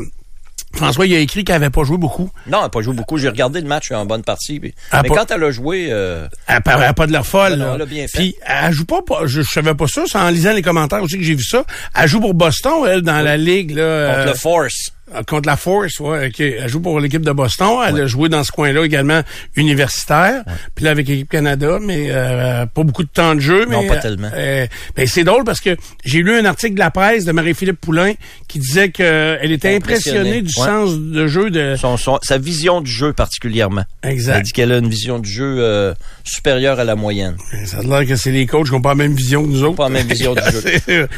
[0.73, 2.31] François il a écrit qu'elle avait pas joué beaucoup.
[2.47, 3.19] Non, elle n'a pas joué beaucoup.
[3.19, 4.61] J'ai regardé le match en bonne partie.
[4.61, 7.55] puis- Ah, mais pas- quand elle a joué, euh, Elle paraît pas de l'air folle.
[7.55, 7.73] Non, là.
[7.75, 8.19] elle a bien fait.
[8.19, 11.17] Puis elle joue pas, je, je savais pas ça, c'est en lisant les commentaires aussi
[11.19, 11.65] que j'ai vu ça.
[11.97, 14.07] Elle joue pour Boston, elle, dans la ligue là.
[14.15, 14.91] contre euh, le Force.
[15.15, 16.31] Euh, Contre la Force, ouais.
[16.39, 17.69] Elle joue pour l'équipe de Boston.
[17.87, 19.23] Elle a joué dans ce coin-là également
[19.57, 20.43] universitaire.
[20.75, 23.65] Puis là avec l'équipe Canada, mais euh, pas beaucoup de temps de jeu.
[23.67, 24.31] Non, mais, pas tellement.
[24.35, 27.81] euh, ben, c'est drôle parce que j'ai lu un article de la presse de Marie-Philippe
[27.81, 28.13] Poulain
[28.49, 30.67] qui disait qu'elle était impressionnée Impressionnée, du ouais.
[30.67, 31.75] sens de jeu de.
[31.77, 33.85] Son, son- sa vision du jeu particulièrement.
[34.03, 34.43] Elle Exact.
[34.45, 35.95] dit qu'elle a une vision du jeu euh,
[36.25, 37.37] supérieure à la moyenne.
[37.67, 39.63] Ça a l'air que c'est les coachs qui n'ont pas la même vision que nous
[39.65, 39.77] autres.
[39.77, 40.63] Pas la même vision du jeu.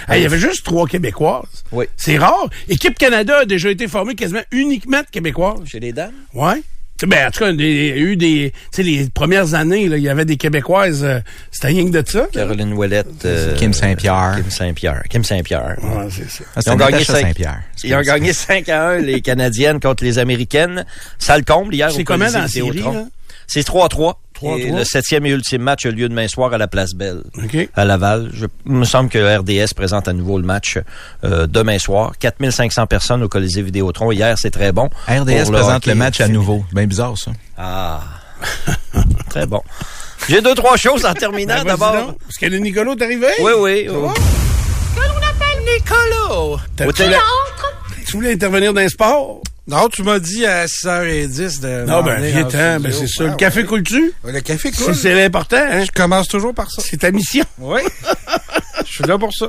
[0.08, 1.44] Hey, il y avait juste trois Québécoises.
[1.72, 1.86] Oui.
[1.96, 2.48] C'est rare.
[2.68, 5.60] Équipe Canada a déjà été formée quasiment uniquement de Québécoises.
[5.66, 6.12] Chez les dames?
[6.34, 6.62] Ouais.
[7.04, 9.96] Ben, en tout cas, il y a eu des, tu sais, les premières années, là,
[9.96, 11.18] il y avait des Québécoises, euh,
[11.50, 12.28] c'était rien que de ça.
[12.32, 13.24] Caroline Ouellette.
[13.24, 14.36] euh, Kim Saint-Pierre.
[14.36, 15.02] Kim Saint-Pierre.
[15.10, 15.78] Kim Saint-Pierre.
[15.82, 16.44] Ouais, c'est ça.
[16.54, 17.62] Ah, c'est Ils ont gagné Natacha cinq- Saint-Pierre.
[17.82, 20.84] Ils ont gagné 5 à 1, les Canadiennes contre les Américaines.
[21.18, 23.06] Ça le comble hier C'est au comment dans la série, là?
[23.52, 24.14] C'est 3-3.
[24.40, 24.58] 3-3.
[24.58, 27.22] Et le septième et ultime match a lieu demain soir à la Place Belle.
[27.36, 27.68] OK.
[27.74, 28.30] à Laval.
[28.32, 30.78] Je, il me semble que RDS présente à nouveau le match
[31.22, 32.12] euh, demain soir.
[32.18, 34.10] 4500 personnes au Colisée Vidéotron.
[34.10, 34.88] Hier, c'est très bon.
[35.06, 36.64] RDS le présente hockey le match à nouveau.
[36.72, 37.32] Bien bizarre, ça.
[37.58, 38.00] Ah.
[39.28, 39.60] très bon.
[40.30, 41.56] J'ai deux, trois choses en terminant.
[41.58, 42.14] Ben, D'abord.
[42.22, 43.26] Parce que le Nicolas est arrivé?
[43.38, 43.86] Oui, oui.
[43.90, 44.10] oui.
[46.86, 49.40] Au tu, télé- voulais, tu voulais intervenir dans les sports?
[49.68, 51.84] Non, tu m'as dit à 6h10 de.
[51.86, 53.24] Non, ben, viens en ten ben, c'est ça.
[53.26, 53.66] Ah, le café ouais.
[53.66, 54.12] coule-tu?
[54.24, 54.94] Le café C'est- coule.
[54.94, 55.84] C'est l'important, hein?
[55.84, 56.82] Je commence toujours par ça.
[56.84, 57.44] C'est ta mission.
[57.58, 57.80] Oui.
[58.84, 59.46] Je suis là pour ça.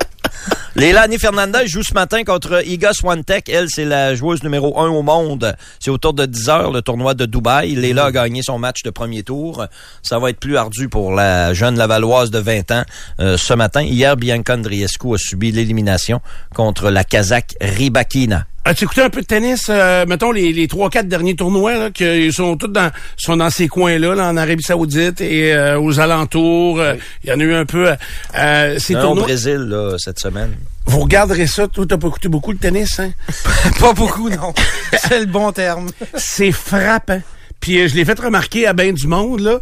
[0.76, 3.50] Leilani Fernandez joue ce matin contre Iga Swiatek.
[3.50, 5.56] Elle, c'est la joueuse numéro un au monde.
[5.80, 7.74] C'est autour de 10 heures, le tournoi de Dubaï.
[7.76, 9.66] Leila a gagné son match de premier tour.
[10.04, 12.84] Ça va être plus ardu pour la jeune Lavalloise de 20 ans
[13.20, 13.82] euh, ce matin.
[13.82, 16.22] Hier, Bianca Andriescu a subi l'élimination
[16.54, 18.46] contre la Kazakh Rybakina.
[18.66, 22.32] As-tu écouté un peu de tennis, euh, mettons, les, les 3-4 derniers tournois, là, qui
[22.32, 26.80] sont tous dans, sont dans ces coins-là, là, en Arabie Saoudite et euh, aux alentours.
[26.80, 26.96] Euh,
[27.26, 27.90] Il y en a eu un peu.
[27.90, 27.96] euh,
[28.38, 29.24] euh, ces au tournois.
[29.26, 30.56] Brésil, là, cette semaine.
[30.86, 31.68] Vous regarderez ça.
[31.68, 33.12] Toi, t'as pas écouté beaucoup de tennis, hein?
[33.82, 34.54] Pas beaucoup, non.
[35.10, 35.90] C'est le bon terme.
[36.16, 37.22] C'est frappant.
[37.64, 39.62] Puis euh, je l'ai fait remarquer à bien du monde, là.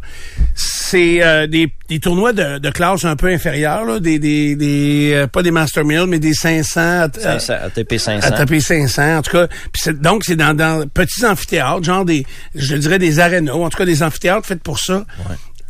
[0.56, 4.00] C'est euh, des, des tournois de, de classe un peu inférieure, là.
[4.00, 6.80] Des, des, des euh, pas des Master Mill, mais des 500.
[6.82, 8.28] à- 500, ATP 500.
[8.28, 9.48] à taper 500, en tout cas.
[9.72, 12.26] Puis c'est- donc, c'est dans, dans petits amphithéâtres, genre des,
[12.56, 15.06] je dirais des arénas, en tout cas des amphithéâtres faits pour ça.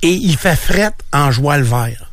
[0.03, 2.10] Et il fait fret en joie le vert.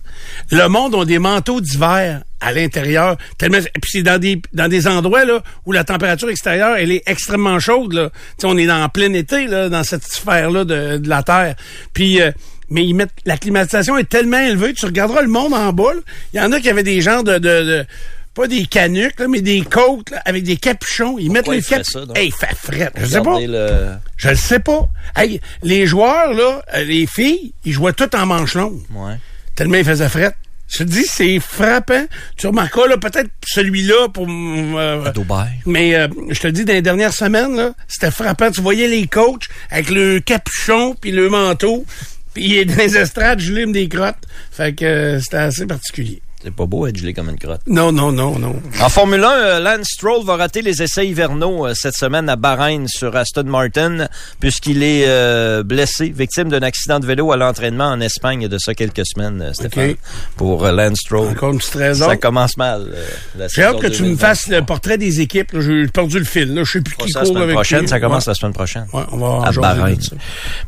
[0.51, 3.17] Le monde a des manteaux d'hiver à l'intérieur.
[3.37, 7.03] Tellement, puis c'est dans des, dans des endroits là, où la température extérieure elle est
[7.07, 7.93] extrêmement chaude.
[7.93, 8.11] Là.
[8.11, 11.23] Tu sais, on est dans en plein été là, dans cette sphère-là de, de la
[11.23, 11.57] Terre.
[11.93, 12.31] Puis euh,
[12.71, 15.95] mais ils mettent la climatisation est tellement élevée, tu regarderas le monde en bas.
[15.95, 16.01] là,
[16.35, 17.87] Il y en a qui avaient des genres de, de, de
[18.35, 21.19] pas des canucks, là, mais des côtes là, avec des capuchons.
[21.19, 22.07] Ils mettent les capuchons.
[22.15, 22.93] Hey, fait frette.
[22.97, 23.41] Je sais pas.
[23.41, 23.95] Le...
[24.17, 24.89] Je le sais pas.
[25.17, 28.81] Hey, les joueurs, là, euh, les filles, ils jouaient tout en manche longue.
[28.95, 29.15] Ouais.
[29.59, 30.37] Tellement ils faisaient frette.
[30.69, 32.07] Je te dis, c'est frappant.
[32.37, 34.29] Tu remarqueras, là, peut-être celui-là pour...
[34.29, 35.49] euh, Dubaï.
[35.67, 38.53] mais euh, je te dis, dans les dernières semaines, là, c'était frappant.
[38.53, 41.85] Tu voyais les coachs avec le capuchon puis le manteau,
[42.35, 44.23] puis dans les estrades, je lime des crottes.
[44.53, 46.23] Fait que euh, c'était assez particulier.
[46.49, 47.61] C'est pas beau être gelé comme une crotte.
[47.67, 48.57] Non, non, non, non.
[48.81, 52.37] En Formule 1, euh, Lance Stroll va rater les essais hivernaux euh, cette semaine à
[52.37, 54.09] Bahreïn sur Aston Martin
[54.41, 58.73] puisqu'il est euh, blessé, victime d'un accident de vélo à l'entraînement en Espagne de ça
[58.75, 59.95] quelques semaines, Stéphane,
[60.37, 61.29] pour Lance Stroll.
[61.29, 62.07] Encore une raison.
[62.07, 62.95] Ça commenme mal.
[63.55, 64.17] J'ai hâte que tu me 2020.
[64.27, 65.51] fasses le portrait des équipes.
[65.61, 66.55] J'ai perdu le fil.
[66.55, 66.63] Là.
[66.65, 68.31] Je sais plus qui ça la court semaine avec prochaine, ça commence Ouais.
[68.31, 68.87] la semaine prochaine.
[68.95, 69.99] Ouais, on va à Bahreïn.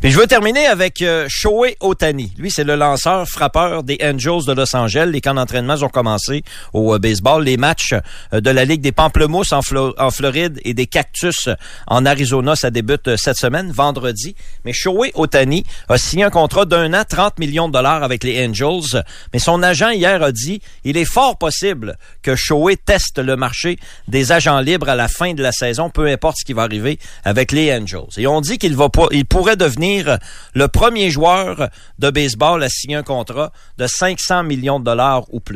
[0.01, 2.33] Puis je veux terminer avec euh, Shohei Otani.
[2.37, 5.09] Lui, c'est le lanceur frappeur des Angels de Los Angeles.
[5.11, 6.43] Les camps d'entraînement ont commencé
[6.73, 7.45] au euh, baseball.
[7.45, 7.95] Les matchs
[8.33, 11.49] euh, de la Ligue des Pamplemousses en, Flo- en Floride et des Cactus
[11.87, 14.35] en Arizona, ça débute euh, cette semaine, vendredi.
[14.65, 18.47] Mais Shohei Otani a signé un contrat d'un an, 30 millions de dollars avec les
[18.47, 19.03] Angels.
[19.33, 23.79] Mais son agent hier a dit, il est fort possible que Shohei teste le marché
[24.09, 26.99] des agents libres à la fin de la saison, peu importe ce qui va arriver
[27.25, 28.09] avec les Angels.
[28.19, 30.19] Et on dit qu'il va il pourrait devenir
[30.55, 31.69] le premier joueur
[31.99, 35.50] de baseball à signer un contrat de 500 millions de dollars ou plus.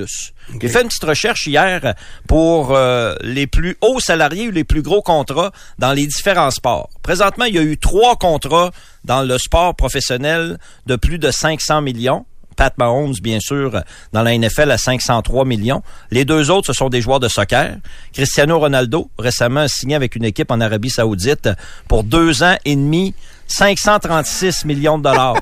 [0.61, 1.95] J'ai fait une petite recherche hier
[2.26, 6.90] pour euh, les plus hauts salariés ou les plus gros contrats dans les différents sports.
[7.03, 8.70] Présentement, il y a eu trois contrats
[9.05, 12.26] dans le sport professionnel de plus de 500 millions.
[12.55, 13.82] Pat Mahomes, bien sûr,
[14.12, 15.82] dans la NFL à 503 millions.
[16.11, 17.76] Les deux autres, ce sont des joueurs de soccer.
[18.12, 21.48] Cristiano Ronaldo, récemment a signé avec une équipe en Arabie Saoudite
[21.88, 23.14] pour deux ans et demi,
[23.46, 25.36] 536 millions de dollars.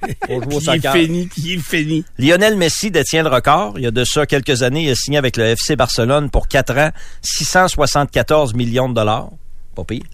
[0.26, 0.92] pour jouer au Puis il est soccer.
[0.92, 2.04] fini, puis il est fini.
[2.18, 3.74] Lionel Messi détient le record.
[3.76, 6.48] Il y a de ça quelques années, il a signé avec le FC Barcelone pour
[6.48, 6.90] quatre ans,
[7.22, 9.30] 674 millions de dollars.
[9.74, 10.04] Pas pire.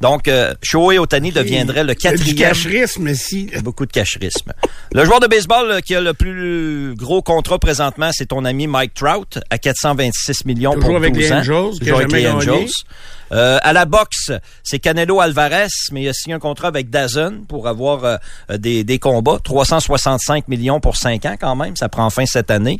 [0.00, 3.50] Donc, euh, Shohei Otani deviendrait le a Du quatrième cacherisme, si.
[3.62, 4.52] beaucoup de cacherisme.
[4.92, 8.66] Le joueur de baseball euh, qui a le plus gros contrat présentement, c'est ton ami
[8.66, 11.36] Mike Trout à 426 millions Toujours pour avec 12 les ans.
[11.38, 12.28] Angels, qui Toujours a avec les.
[12.28, 12.68] Angels.
[13.32, 17.44] Euh, à la boxe, c'est Canelo Alvarez, mais il a signé un contrat avec Dazn
[17.48, 18.16] pour avoir euh,
[18.56, 19.38] des, des combats.
[19.42, 22.78] 365 millions pour 5 ans quand même, ça prend fin cette année.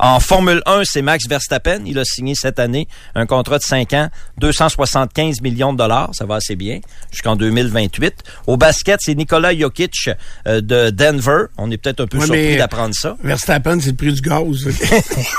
[0.00, 1.80] En Formule 1, c'est Max Verstappen.
[1.84, 2.86] Il a signé cette année
[3.16, 6.10] un contrat de 5 ans, 275 millions de dollars.
[6.12, 6.78] Ça va assez bien
[7.10, 8.14] jusqu'en 2028.
[8.46, 10.08] Au basket, c'est Nikola Jokic
[10.46, 11.46] euh, de Denver.
[11.56, 13.16] On est peut-être un peu Ouais, surpris d'apprendre ça.
[13.24, 14.68] Verstappen, c'est le prix du gaz.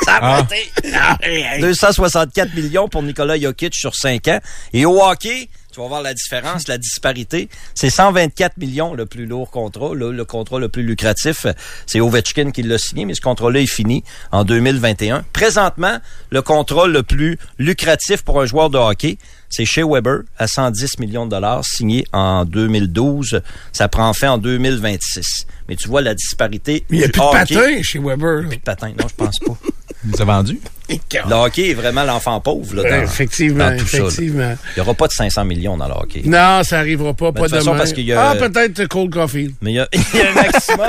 [0.04, 0.48] Ça a.
[0.94, 1.62] Ah, hey, hey.
[1.62, 4.40] 264 millions pour Nikola Jokic sur 5 ans.
[4.74, 7.48] Et au hockey, tu vas voir la différence, la disparité.
[7.76, 9.94] C'est 124 millions le plus lourd contrat.
[9.96, 11.46] Là, le contrat le plus lucratif,
[11.86, 15.24] c'est Ovechkin qui l'a signé, mais ce contrat-là est fini en 2021.
[15.32, 16.00] Présentement,
[16.32, 19.18] le contrat le plus lucratif pour un joueur de hockey,
[19.50, 23.42] c'est chez Weber à 110 millions de dollars, signé en 2012.
[23.72, 25.46] Ça prend fin en 2026.
[25.68, 28.42] Mais tu vois la disparité Mais il n'y a plus de patin chez Weber.
[28.42, 28.48] là.
[28.48, 29.58] Plus de patin, non, je pense pas.
[30.06, 30.60] Il nous a vendu.
[30.90, 32.76] Le hockey est vraiment l'enfant pauvre.
[32.76, 34.56] Là, dans- effectivement, dans tout ça, effectivement.
[34.76, 36.22] Il n'y aura pas de 500 millions dans le hockey.
[36.26, 37.78] Non, ça arrivera pas, Ben, pas de toute façon, demain.
[37.80, 39.54] parce qu'il y a- Ah, peut-être Cold Coffee.
[39.62, 40.88] Mais il y a, il y a un maximum,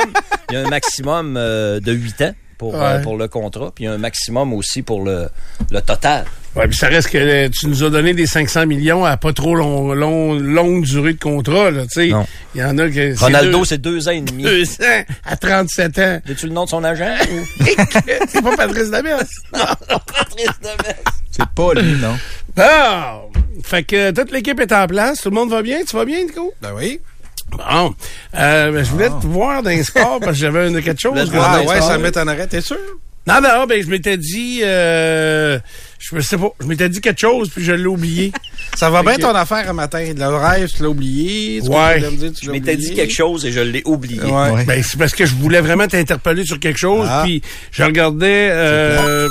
[0.51, 3.85] il y a un maximum euh, de 8 ans pour, euh, pour le contrat, puis
[3.85, 5.29] il y a un maximum aussi pour le,
[5.71, 6.25] le total.
[6.57, 9.32] Ouais, puis ça reste que euh, tu nous as donné des 500 millions à pas
[9.32, 12.09] trop long, long, longue durée de contrat, là, tu sais.
[12.09, 12.26] Non.
[12.57, 13.14] Il y en a que...
[13.14, 14.42] c'est Ronaldo, c'est deux ans et demi.
[14.42, 16.20] deux ans à 37 ans.
[16.28, 17.14] As-tu le nom de son agent?
[18.28, 19.14] c'est pas Patrice Dabès.
[21.30, 22.16] C'est pas lui, non.
[22.57, 23.30] Bon.
[23.62, 25.20] Fait que toute l'équipe est en place.
[25.22, 25.78] Tout le monde va bien?
[25.88, 26.53] Tu vas bien, Nico?
[26.61, 26.98] Ben oui.
[27.53, 27.94] Bon.
[28.36, 31.30] Euh, ben, je voulais te voir dans les sports parce que j'avais un- quelque chose.
[31.34, 32.76] Ah ouais, ça m'étonnerait, t'es sûr?
[33.26, 35.59] Non, non, ben, je m'étais dit, euh,
[36.01, 38.32] je me sais pas, je m'étais dit quelque chose puis je l'ai oublié.
[38.76, 40.05] Ça va bien ton affaire un matin?
[40.16, 41.61] Le rêve, tu l'as oublié?
[41.62, 42.01] Tu Ouais.
[42.01, 44.20] me dire, tu Je m'étais dit quelque chose et je l'ai oublié.
[44.22, 44.51] Ouais.
[44.51, 44.64] Ouais.
[44.64, 47.22] Ben, c'est parce que je voulais vraiment t'interpeller sur quelque chose Ah.
[47.24, 47.42] puis
[47.72, 49.28] je regardais, euh,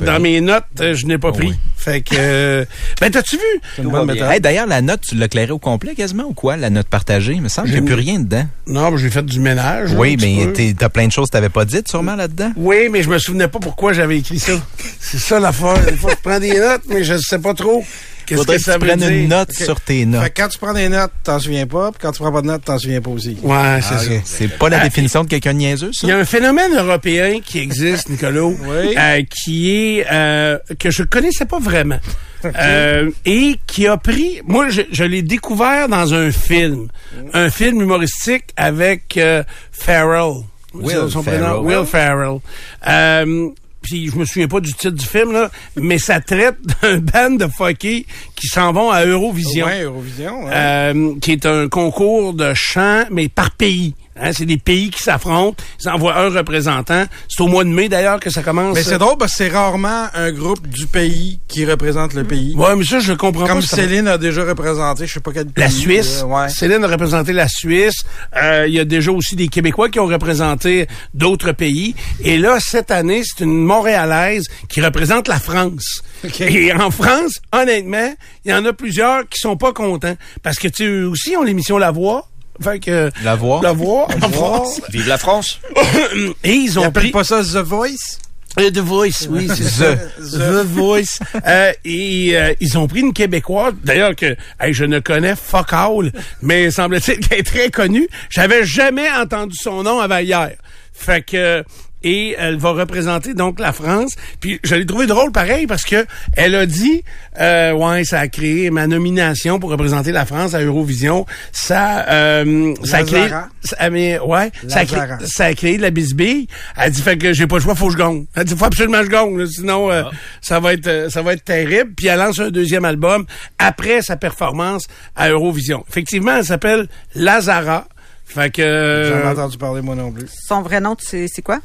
[0.00, 1.48] dans mes notes, euh, je n'ai pas pris.
[1.48, 1.54] oui.
[1.76, 2.64] Fait que, euh,
[2.98, 3.82] ben, t'as-tu vu?
[4.22, 6.56] Hey, D'ailleurs, la note, tu l'as clairée au complet quasiment ou quoi?
[6.56, 7.34] La note partagée?
[7.34, 8.46] Il me semble qu'il n'y a plus rien dedans.
[8.66, 9.90] Non, ben, j'ai fait du ménage.
[9.94, 12.52] Oui, petit mais t'as plein de choses que t'avais pas dites sûrement là-dedans.
[12.56, 14.52] Oui, mais je me souvenais pas pourquoi j'avais écrit ça.
[15.00, 15.76] C'est ça l'affaire.
[16.04, 17.82] Des fois, je prends des notes, mais je sais pas trop
[18.26, 19.08] qu'est-ce Faudrait que que ça tu veut prennes dire.
[19.10, 20.32] une note sur tes Fait notes.
[20.34, 21.90] que quand tu prends des notes, t'en souviens pas.
[21.92, 23.36] Puis quand tu prends pas de notes, t'en souviens pas aussi.
[23.42, 24.10] Ouais, c'est Ah, ça.
[24.24, 26.06] C'est pas la Ah, définition de quelqu'un de niaiseux, ça?
[26.06, 28.94] Il y a un phénomène européen qui existe, Nicolas, Oui.
[28.98, 31.98] euh, qui est euh, que je connaissais pas vraiment.
[32.44, 36.88] Euh, et qui a pris moi je, je l'ai découvert dans un film
[37.32, 39.42] un film humoristique avec euh,
[39.72, 40.42] Farrell
[40.74, 41.60] Will Son- son prénom, Ferrell.
[41.78, 42.38] Will Farrell
[42.86, 43.48] Euh,
[43.84, 47.30] puis je me souviens pas du titre du film, là, mais ça traite d'un band
[47.32, 48.02] de fuckers
[48.34, 49.66] qui s'en vont à Eurovision.
[49.66, 50.44] Ouais, Eurovision.
[50.44, 50.50] ouais.
[50.52, 53.94] Euh, qui est un concours de chant, mais par pays.
[54.16, 55.56] Hein, c'est des pays qui s'affrontent.
[55.82, 57.04] Ils envoient un représentant.
[57.28, 58.74] C'est au mois de mai, d'ailleurs, que ça commence.
[58.76, 62.54] Mais c'est drôle parce que c'est rarement un groupe du pays qui représente le pays.
[62.56, 63.66] Ouais, mais ça, je comprends Comme pas.
[63.66, 65.64] ça- Céline a déjà représenté, je sais pas quel pays.
[65.64, 66.20] La Suisse.
[66.22, 66.48] euh, ouais.
[66.48, 68.04] Céline a représenté la Suisse.
[68.36, 71.94] Euh, Il y a déjà aussi des Québécois qui ont représenté d'autres pays.
[72.20, 76.02] Et là, cette année, c'est une Montréalaise qui représente la France.
[76.24, 76.40] OK.
[76.40, 80.16] Et en France, honnêtement, il y en a plusieurs qui sont pas contents.
[80.42, 82.28] Parce que tu sais, eux aussi ont l'émission La Voix.
[82.62, 83.60] Fait que, La Voix.
[83.62, 84.80] La Voix en France.
[84.90, 85.60] Vive la France!
[86.44, 87.10] Et ils ont pris...
[87.10, 88.18] pas ça The Voice?
[88.60, 89.96] Euh, The Voice, oui, c'est ça.
[89.96, 91.18] The Voice.
[91.46, 95.72] Euh, et euh, ils ont pris une Québécoise, d'ailleurs que hey, je ne connais fuck
[95.72, 98.08] all, mais semble-t-il qu'elle est très connue.
[98.30, 100.52] J'avais jamais entendu son nom avant hier.
[100.94, 101.64] Fait que
[102.04, 104.14] et elle va représenter donc la France.
[104.38, 107.02] Puis je l'ai trouvé drôle pareil parce que elle a dit
[107.40, 111.26] euh, ouais ça a créé ma nomination pour représenter la France à Eurovision.
[111.50, 113.48] Ça euh, ça a créé Lazara.
[113.62, 115.18] ça, mais, ouais ça a, créé, Lazara.
[115.26, 116.46] ça a créé de la bisbille.
[116.76, 118.26] Elle dit fait que j'ai pas le choix, faut que je gagne.
[118.34, 120.04] Elle dit faut absolument que je gagne, là, sinon euh,
[120.40, 121.92] ça va être euh, ça va être terrible.
[121.96, 123.24] Puis elle lance un deuxième album
[123.58, 124.84] après sa performance
[125.16, 125.84] à Eurovision.
[125.88, 127.86] Effectivement, elle s'appelle Lazara.
[128.26, 130.26] Fait que J'en ai euh, entendu parler moi non plus.
[130.48, 131.60] Son vrai nom, tu sais, c'est quoi?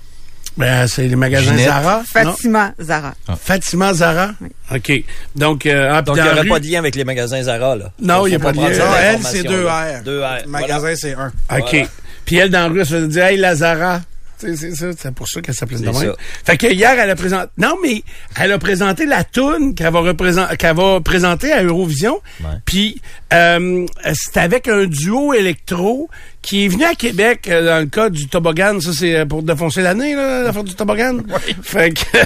[0.57, 1.67] Ben, c'est les magasins Ginette.
[1.67, 1.97] Zara.
[1.97, 2.03] non?
[2.33, 3.13] Fatima Zara.
[3.41, 4.31] Fatima Zara?
[4.75, 4.91] OK.
[5.35, 7.41] Donc euh, ah, Donc, il n'y la aurait rue- pas de lien avec les magasins
[7.43, 7.91] Zara, là.
[8.01, 8.69] Non, il y a pas de lien.
[8.99, 10.03] elle, c'est deux R.
[10.03, 10.39] Deux R.
[10.45, 11.27] Le magasin, c'est un.
[11.27, 11.33] OK.
[11.71, 11.87] Voilà.
[12.25, 13.97] Puis elle, dans la rue, elle se dire, hey, Lazara.
[13.99, 14.08] Tu sais,
[14.39, 16.13] C'est ça, c'est pour ça qu'elle s'appelait de même.
[16.45, 18.03] Fait que hier, elle a présenté, non, mais
[18.37, 22.21] elle a présenté la toune qu'elle va représenter, qu'elle va présenter à Eurovision.
[22.65, 23.01] Puis,
[23.33, 26.09] euh, c'est avec un duo électro
[26.41, 28.79] qui est venu à Québec euh, dans le cas du toboggan.
[28.79, 31.19] Ça, c'est euh, pour défoncer l'année, là, l'affaire du toboggan.
[31.61, 32.17] Fait que,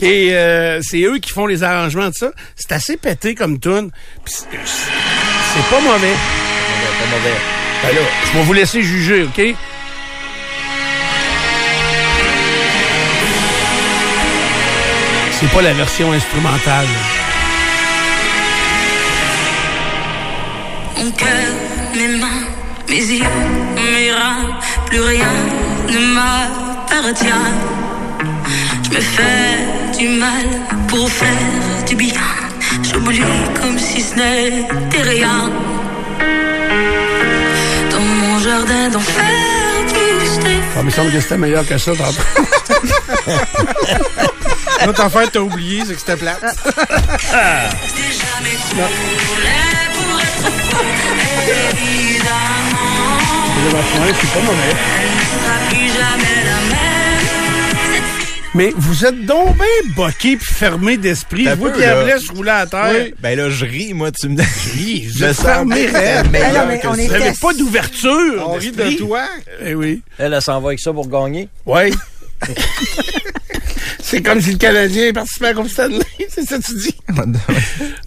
[0.04, 2.30] et euh, c'est eux qui font les arrangements de ça.
[2.56, 3.90] C'est assez pété comme tune.
[4.24, 6.14] Puis c'est c'est pas mauvais.
[6.14, 7.36] Pas mauvais.
[7.82, 9.54] Ben là, je vais vous laisser juger, OK?
[15.40, 16.86] C'est pas la version instrumentale.
[20.98, 21.28] Mon cœur,
[21.96, 22.44] mes mains,
[22.90, 23.24] mes yeux,
[23.74, 25.32] mes reins, plus rien
[25.88, 27.48] ne m'appartient.
[28.82, 30.46] Je me fais du mal
[30.88, 32.20] pour faire du bien.
[32.82, 33.22] J'oublie
[33.62, 35.50] comme si ce n'était rien.
[37.90, 39.59] Dans mon jardin d'enfer,
[40.76, 42.22] Ah, mais il semble que c'était meilleur que ça, tantôt.
[44.86, 46.40] L'autre affaire que t'as oublié, c'est que c'était plate.
[53.58, 54.74] Évidemment, Ouais, c'est pas mauvais.
[58.54, 61.46] Mais vous êtes donc bien boqué puis fermé d'esprit.
[61.56, 62.04] Vous, peu, Pierre là.
[62.04, 62.90] Blesse, roulé à terre.
[62.92, 63.14] Oui.
[63.20, 64.42] Ben là, je ris, moi, tu me dis.
[64.76, 68.44] Oui, vous Je sens fermé, Vous n'avez pas d'ouverture.
[68.48, 69.22] On rit de toi.
[69.64, 70.02] Eh oui.
[70.18, 71.48] Elle, elle s'en va avec ça pour gagner.
[71.64, 71.92] Oui.
[73.98, 75.98] c'est comme si le Canadien participait à la Coupe Stanley.
[76.28, 76.94] c'est ça que tu dis?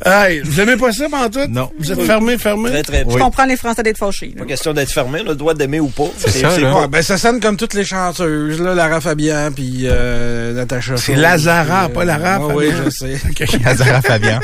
[0.05, 1.49] Hey, vous aimez pas ça, pantoute?
[1.49, 1.71] Non.
[1.77, 2.69] Vous êtes fermé, fermé?
[2.69, 4.33] Très, très Je comprends les Français d'être fâchés.
[4.35, 4.43] là.
[4.43, 6.09] Pas question d'être fermé, on a le droit d'aimer ou pas.
[6.17, 6.81] C'est ça, là.
[6.81, 10.97] Ouais, ben ça sonne comme toutes les chanteuses, là, Lara Fabian puis euh, Natacha.
[10.97, 13.17] C'est Lazara, puis, pas Lara ah oui, je sais.
[13.63, 14.39] Lazara Fabian.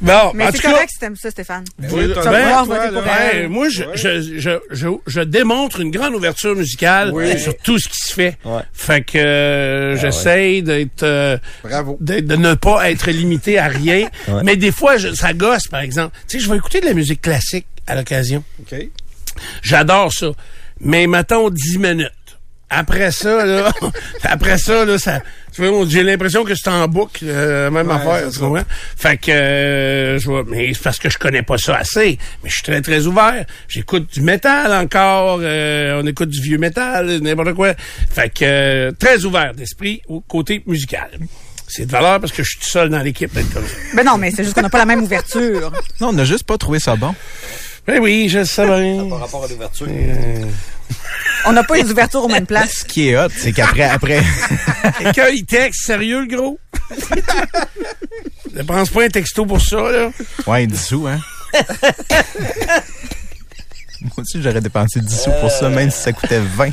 [0.00, 1.64] Bon, Mais c'est correct si t'aimes ça, Stéphane.
[1.78, 2.64] Oui, Ben.
[2.66, 7.88] Ben, moi, je, je, je, je, je démontre une grande ouverture musicale sur tout ce
[7.88, 8.36] qui se fait.
[8.44, 8.62] Ouais.
[8.72, 11.98] Fait que euh, j'essaye d'être euh, Bravo.
[12.00, 14.08] de, de ne pas être limité à rien.
[14.28, 14.42] Ouais.
[14.44, 16.16] Mais des fois, je, ça gosse, par exemple.
[16.28, 18.44] Tu sais, je vais écouter de la musique classique à l'occasion.
[18.60, 18.78] OK.
[19.62, 20.28] J'adore ça.
[20.80, 22.12] Mais mettons 10 minutes.
[22.70, 23.72] Après ça, là,
[24.22, 25.20] après ça, là, ça,
[25.52, 28.62] tu vois, j'ai l'impression que c'est en boucle, euh, même Ouais, affaire, tu comprends?
[28.96, 32.16] Fait que, euh, je vois, mais c'est parce que je connais pas ça assez.
[32.44, 33.44] Mais je suis très, très ouvert.
[33.66, 37.74] J'écoute du métal encore, euh, on écoute du vieux métal, n'importe quoi.
[38.08, 41.10] Fait que, euh, très ouvert d'esprit au côté musical.
[41.66, 43.74] C'est de valeur parce que je suis tout seul dans l'équipe d'être comme ça.
[43.94, 45.72] Ben non, mais c'est juste qu'on n'a pas la même ouverture.
[46.00, 47.14] Non, on n'a juste pas trouvé ça bon.
[47.86, 49.06] Ben oui, je sais bien.
[49.10, 49.88] Par rapport à l'ouverture.
[51.46, 52.78] On n'a pas les ouvertures aux mêmes places.
[52.80, 54.22] Ce qui est hot, c'est qu'après, après,
[54.98, 56.58] Quelqu'un, il texte sérieux, le gros?
[58.54, 60.10] ne pense pas un texto pour ça, là.
[60.46, 61.18] ouais, 10 sous, hein.
[64.02, 66.70] Moi aussi, j'aurais dépensé 10 sous pour ça, même si ça coûtait 20.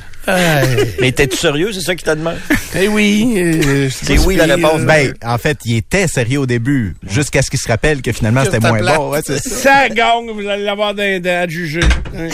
[1.01, 2.37] Mais t'es-tu sérieux, c'est ça qui te demande?
[2.73, 3.33] Eh oui.
[3.37, 4.81] euh, C'est oui, la réponse.
[4.83, 8.43] Ben, en fait, il était sérieux au début, jusqu'à ce qu'il se rappelle que finalement,
[8.45, 8.95] c'était moins plate.
[8.97, 9.09] bon.
[9.11, 9.37] Ouais, ça.
[9.39, 11.81] Ça gagne, vous allez l'avoir dans- dans- à juger.
[12.17, 12.29] Hein.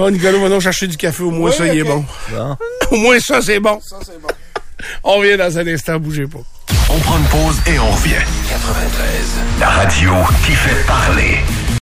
[0.00, 1.22] Oh, Nicolas, va donc chercher du café.
[1.24, 2.04] Au moins, Oui, ça, il est bon.
[2.30, 2.56] Bon.
[2.92, 3.80] Au moins, ça, c'est bon.
[3.84, 4.28] Ça, c'est bon.
[5.02, 5.98] On revient dans un instant.
[5.98, 6.38] Bougez pas.
[6.90, 8.14] On prend une pause et on revient.
[8.48, 9.00] 93.
[9.58, 10.12] La radio
[10.46, 11.38] qui fait parler.